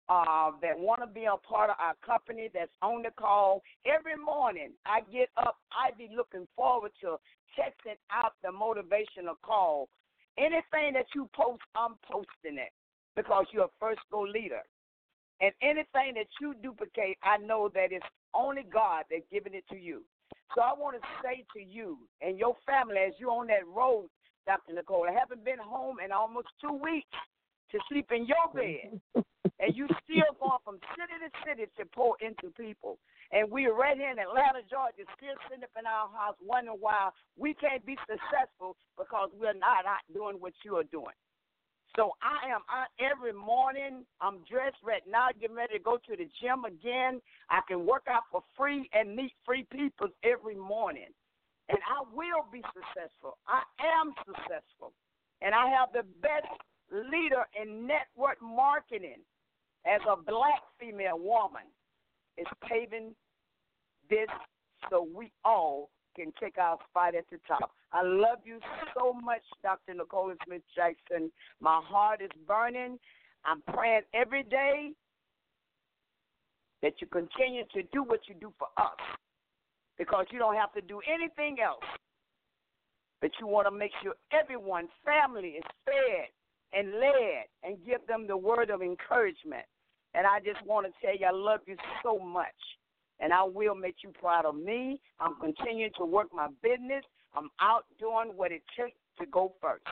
uh, 0.09 0.51
that 0.61 0.77
want 0.77 1.01
to 1.01 1.07
be 1.07 1.25
a 1.25 1.37
part 1.37 1.69
of 1.69 1.75
our 1.79 1.95
company 2.05 2.49
that's 2.53 2.71
on 2.81 3.03
the 3.03 3.11
call. 3.11 3.61
Every 3.85 4.17
morning 4.17 4.71
I 4.85 5.01
get 5.11 5.29
up, 5.37 5.57
I 5.71 5.95
be 5.97 6.09
looking 6.15 6.47
forward 6.55 6.91
to 7.01 7.17
checking 7.55 7.97
out 8.11 8.33
the 8.43 8.49
motivational 8.49 9.35
call. 9.43 9.89
Anything 10.37 10.93
that 10.93 11.05
you 11.15 11.29
post, 11.35 11.61
I'm 11.75 11.95
posting 12.09 12.57
it 12.57 12.73
because 13.15 13.45
you're 13.51 13.65
a 13.65 13.79
first 13.79 14.01
go 14.11 14.21
leader. 14.21 14.61
And 15.41 15.51
anything 15.61 16.15
that 16.15 16.27
you 16.41 16.55
duplicate, 16.61 17.17
I 17.23 17.37
know 17.37 17.69
that 17.73 17.91
it's 17.91 18.05
only 18.33 18.63
God 18.71 19.05
that's 19.09 19.23
giving 19.31 19.53
it 19.53 19.65
to 19.69 19.77
you. 19.77 20.03
So 20.55 20.61
I 20.61 20.73
want 20.73 20.95
to 20.97 21.07
say 21.23 21.43
to 21.55 21.63
you 21.63 21.97
and 22.21 22.37
your 22.37 22.55
family 22.65 22.97
as 23.07 23.13
you're 23.19 23.31
on 23.31 23.47
that 23.47 23.67
road, 23.67 24.09
Dr. 24.45 24.73
Nicole, 24.73 25.07
I 25.09 25.13
haven't 25.13 25.45
been 25.45 25.59
home 25.59 25.97
in 26.03 26.11
almost 26.11 26.47
two 26.61 26.73
weeks 26.73 27.07
to 27.71 27.79
sleep 27.89 28.11
in 28.11 28.25
your 28.25 28.47
bed. 28.53 28.99
and 29.59 29.75
you 29.75 29.87
still 30.03 30.31
going 30.39 30.59
from 30.63 30.79
city 30.95 31.15
to 31.23 31.29
city 31.45 31.71
to 31.77 31.85
pour 31.93 32.15
into 32.19 32.51
people. 32.55 32.97
And 33.31 33.49
we 33.49 33.65
are 33.65 33.73
right 33.73 33.97
here 33.97 34.11
in 34.11 34.19
Atlanta, 34.19 34.59
Georgia, 34.69 35.07
still 35.17 35.37
sitting 35.47 35.63
up 35.63 35.73
in 35.79 35.85
our 35.85 36.09
house 36.11 36.35
wondering 36.43 36.77
why 36.79 37.09
we 37.37 37.53
can't 37.55 37.85
be 37.85 37.97
successful 38.05 38.75
because 38.97 39.29
we're 39.39 39.57
not 39.57 39.85
out 39.85 40.03
doing 40.13 40.37
what 40.37 40.53
you 40.63 40.75
are 40.77 40.87
doing. 40.91 41.15
So 41.95 42.17
I 42.25 42.49
am 42.49 42.65
out 42.73 42.89
every 42.97 43.33
morning. 43.33 44.03
I'm 44.19 44.41
dressed 44.49 44.81
right 44.83 45.05
now, 45.07 45.29
getting 45.39 45.55
ready 45.55 45.77
to 45.77 45.83
go 45.83 45.97
to 45.97 46.13
the 46.17 46.25
gym 46.41 46.65
again. 46.65 47.21
I 47.49 47.61
can 47.67 47.85
work 47.85 48.09
out 48.09 48.23
for 48.31 48.41
free 48.57 48.89
and 48.93 49.15
meet 49.15 49.31
free 49.45 49.65
people 49.69 50.09
every 50.25 50.55
morning. 50.55 51.13
And 51.69 51.77
I 51.85 52.01
will 52.09 52.49
be 52.51 52.61
successful. 52.73 53.37
I 53.47 53.61
am 53.79 54.13
successful. 54.25 54.91
And 55.41 55.53
I 55.53 55.69
have 55.69 55.93
the 55.93 56.03
best 56.21 56.49
leader 56.93 57.45
in 57.61 57.87
network 57.87 58.41
marketing 58.41 59.21
as 59.85 60.01
a 60.09 60.15
black 60.15 60.61
female 60.79 61.19
woman 61.19 61.63
is 62.37 62.47
paving 62.67 63.13
this 64.09 64.29
so 64.89 65.07
we 65.13 65.31
all 65.43 65.89
can 66.15 66.31
take 66.39 66.57
our 66.57 66.77
spot 66.89 67.15
at 67.15 67.25
the 67.31 67.39
top. 67.47 67.71
I 67.91 68.03
love 68.03 68.39
you 68.45 68.59
so 68.95 69.13
much, 69.13 69.41
Dr. 69.63 69.93
Nicole 69.95 70.33
Smith 70.45 70.61
Jackson. 70.75 71.31
My 71.59 71.81
heart 71.83 72.21
is 72.21 72.29
burning. 72.47 72.99
I'm 73.45 73.61
praying 73.73 74.01
every 74.13 74.43
day 74.43 74.91
that 76.81 76.93
you 76.99 77.07
continue 77.07 77.63
to 77.73 77.83
do 77.91 78.03
what 78.03 78.19
you 78.27 78.35
do 78.39 78.53
for 78.57 78.67
us 78.77 78.97
because 79.97 80.25
you 80.31 80.39
don't 80.39 80.55
have 80.55 80.73
to 80.73 80.81
do 80.81 81.01
anything 81.11 81.57
else. 81.63 81.83
But 83.21 83.31
you 83.39 83.47
want 83.47 83.67
to 83.67 83.71
make 83.71 83.91
sure 84.03 84.13
everyone, 84.31 84.87
family, 85.05 85.49
is 85.49 85.63
fed 85.85 86.29
and 86.75 86.91
led 86.93 87.45
and 87.63 87.77
give 87.85 88.05
them 88.07 88.27
the 88.27 88.37
word 88.37 88.69
of 88.69 88.81
encouragement. 88.81 89.65
And 90.13 90.27
I 90.27 90.39
just 90.39 90.63
want 90.65 90.85
to 90.85 90.93
tell 91.05 91.15
you, 91.15 91.25
I 91.25 91.31
love 91.31 91.61
you 91.65 91.75
so 92.03 92.19
much 92.19 92.53
and 93.19 93.31
I 93.31 93.43
will 93.43 93.75
make 93.75 93.97
you 94.03 94.11
proud 94.19 94.45
of 94.45 94.55
me. 94.55 94.99
I'm 95.19 95.35
continuing 95.39 95.91
to 95.97 96.05
work 96.05 96.27
my 96.33 96.47
business. 96.61 97.03
I'm 97.35 97.49
out 97.61 97.85
doing 97.99 98.33
what 98.35 98.51
it 98.51 98.61
takes 98.77 98.97
to 99.19 99.25
go 99.27 99.53
first. 99.61 99.83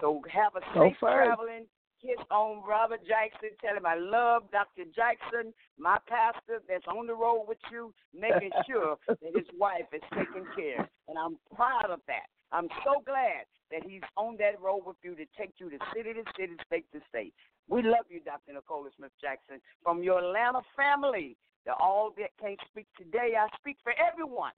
So 0.00 0.20
have 0.30 0.52
a 0.56 0.60
safe 0.74 0.96
traveling. 0.98 1.66
Kiss 2.02 2.18
on 2.32 2.62
Robert 2.68 3.00
Jackson. 3.06 3.50
Tell 3.60 3.76
him 3.76 3.86
I 3.86 3.94
love 3.94 4.42
Dr. 4.50 4.90
Jackson, 4.94 5.54
my 5.78 5.98
pastor 6.08 6.60
that's 6.68 6.86
on 6.88 7.06
the 7.06 7.14
road 7.14 7.44
with 7.46 7.62
you, 7.70 7.94
making 8.12 8.50
sure 8.68 8.96
that 9.06 9.18
his 9.22 9.46
wife 9.56 9.86
is 9.92 10.02
taken 10.10 10.44
care. 10.56 10.88
And 11.06 11.16
I'm 11.16 11.38
proud 11.54 11.90
of 11.90 12.00
that. 12.08 12.26
I'm 12.50 12.68
so 12.84 13.02
glad 13.06 13.46
that 13.72 13.82
he's 13.84 14.02
on 14.16 14.36
that 14.38 14.60
road 14.60 14.82
with 14.86 14.96
you 15.02 15.16
to 15.16 15.24
take 15.36 15.52
you 15.58 15.70
to 15.70 15.78
city 15.94 16.12
to 16.14 16.22
city, 16.38 16.52
state 16.66 16.86
to 16.92 17.00
state. 17.08 17.34
We 17.68 17.82
love 17.82 18.06
you, 18.08 18.20
Dr. 18.20 18.52
Nicola 18.52 18.90
Smith 18.96 19.12
Jackson, 19.20 19.60
from 19.82 20.02
your 20.02 20.18
Atlanta 20.18 20.60
family 20.76 21.36
the 21.64 21.74
all 21.74 22.12
that 22.18 22.30
can't 22.40 22.58
speak 22.70 22.86
today, 22.98 23.34
I 23.38 23.46
speak 23.58 23.76
for 23.82 23.92
everyone 23.92 24.52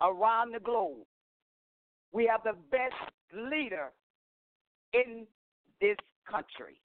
around 0.00 0.54
the 0.54 0.60
globe. 0.60 1.04
We 2.12 2.26
have 2.26 2.42
the 2.44 2.54
best 2.70 2.94
leader 3.34 3.90
in 4.92 5.26
this 5.80 5.96
country. 6.28 6.80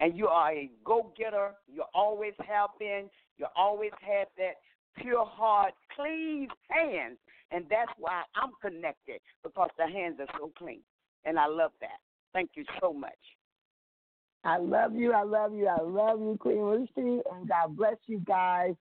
And 0.00 0.16
you 0.16 0.28
are 0.28 0.52
a 0.52 0.70
go 0.84 1.12
getter. 1.16 1.52
You 1.66 1.84
always 1.94 2.34
have 2.46 2.70
been. 2.78 3.08
You 3.38 3.46
always 3.56 3.92
had 4.00 4.26
that 4.36 4.56
pure 4.98 5.24
heart, 5.24 5.72
clean 5.94 6.48
hands. 6.68 7.16
And 7.50 7.64
that's 7.70 7.92
why 7.98 8.22
I'm 8.34 8.50
connected 8.60 9.20
because 9.42 9.70
the 9.78 9.86
hands 9.86 10.16
are 10.20 10.38
so 10.38 10.50
clean. 10.58 10.80
And 11.24 11.38
I 11.38 11.46
love 11.46 11.72
that. 11.80 11.98
Thank 12.32 12.50
you 12.54 12.64
so 12.80 12.92
much. 12.92 13.12
I 14.44 14.58
love 14.58 14.94
you. 14.94 15.12
I 15.12 15.22
love 15.22 15.54
you. 15.54 15.66
I 15.66 15.80
love 15.80 16.20
you, 16.20 16.36
Queen 16.38 16.64
Lucy. 16.64 17.20
And 17.32 17.48
God 17.48 17.76
bless 17.76 17.96
you 18.06 18.20
guys. 18.20 18.74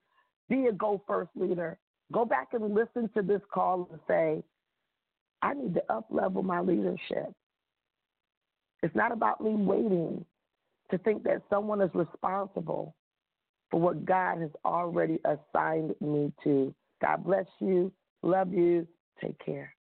Be 0.50 0.68
a 0.68 0.72
go 0.72 1.02
first 1.08 1.32
leader. 1.36 1.78
Go 2.12 2.24
back 2.24 2.50
and 2.54 2.74
listen 2.74 3.10
to 3.16 3.22
this 3.24 3.42
call 3.52 3.88
and 3.92 4.00
say, 4.08 4.44
I 5.42 5.54
need 5.54 5.74
to 5.76 5.84
up 5.92 6.06
level 6.12 6.44
my 6.44 6.60
leadership. 6.60 7.32
It's 8.84 8.96
not 8.96 9.12
about 9.12 9.42
me 9.42 9.56
waiting 9.56 10.24
to 10.92 10.98
think 11.00 11.24
that 11.24 11.42
someone 11.50 11.82
is 11.82 11.90
responsible 11.94 12.96
for 13.72 13.80
what 13.80 14.06
God 14.06 14.40
has 14.40 14.52
already 14.64 15.20
assigned 15.26 15.96
me 16.00 16.32
to. 16.44 16.74
God 17.02 17.24
bless 17.24 17.46
you. 17.60 17.92
Love 18.26 18.54
you. 18.54 18.88
Take 19.24 19.40
care. 19.46 19.76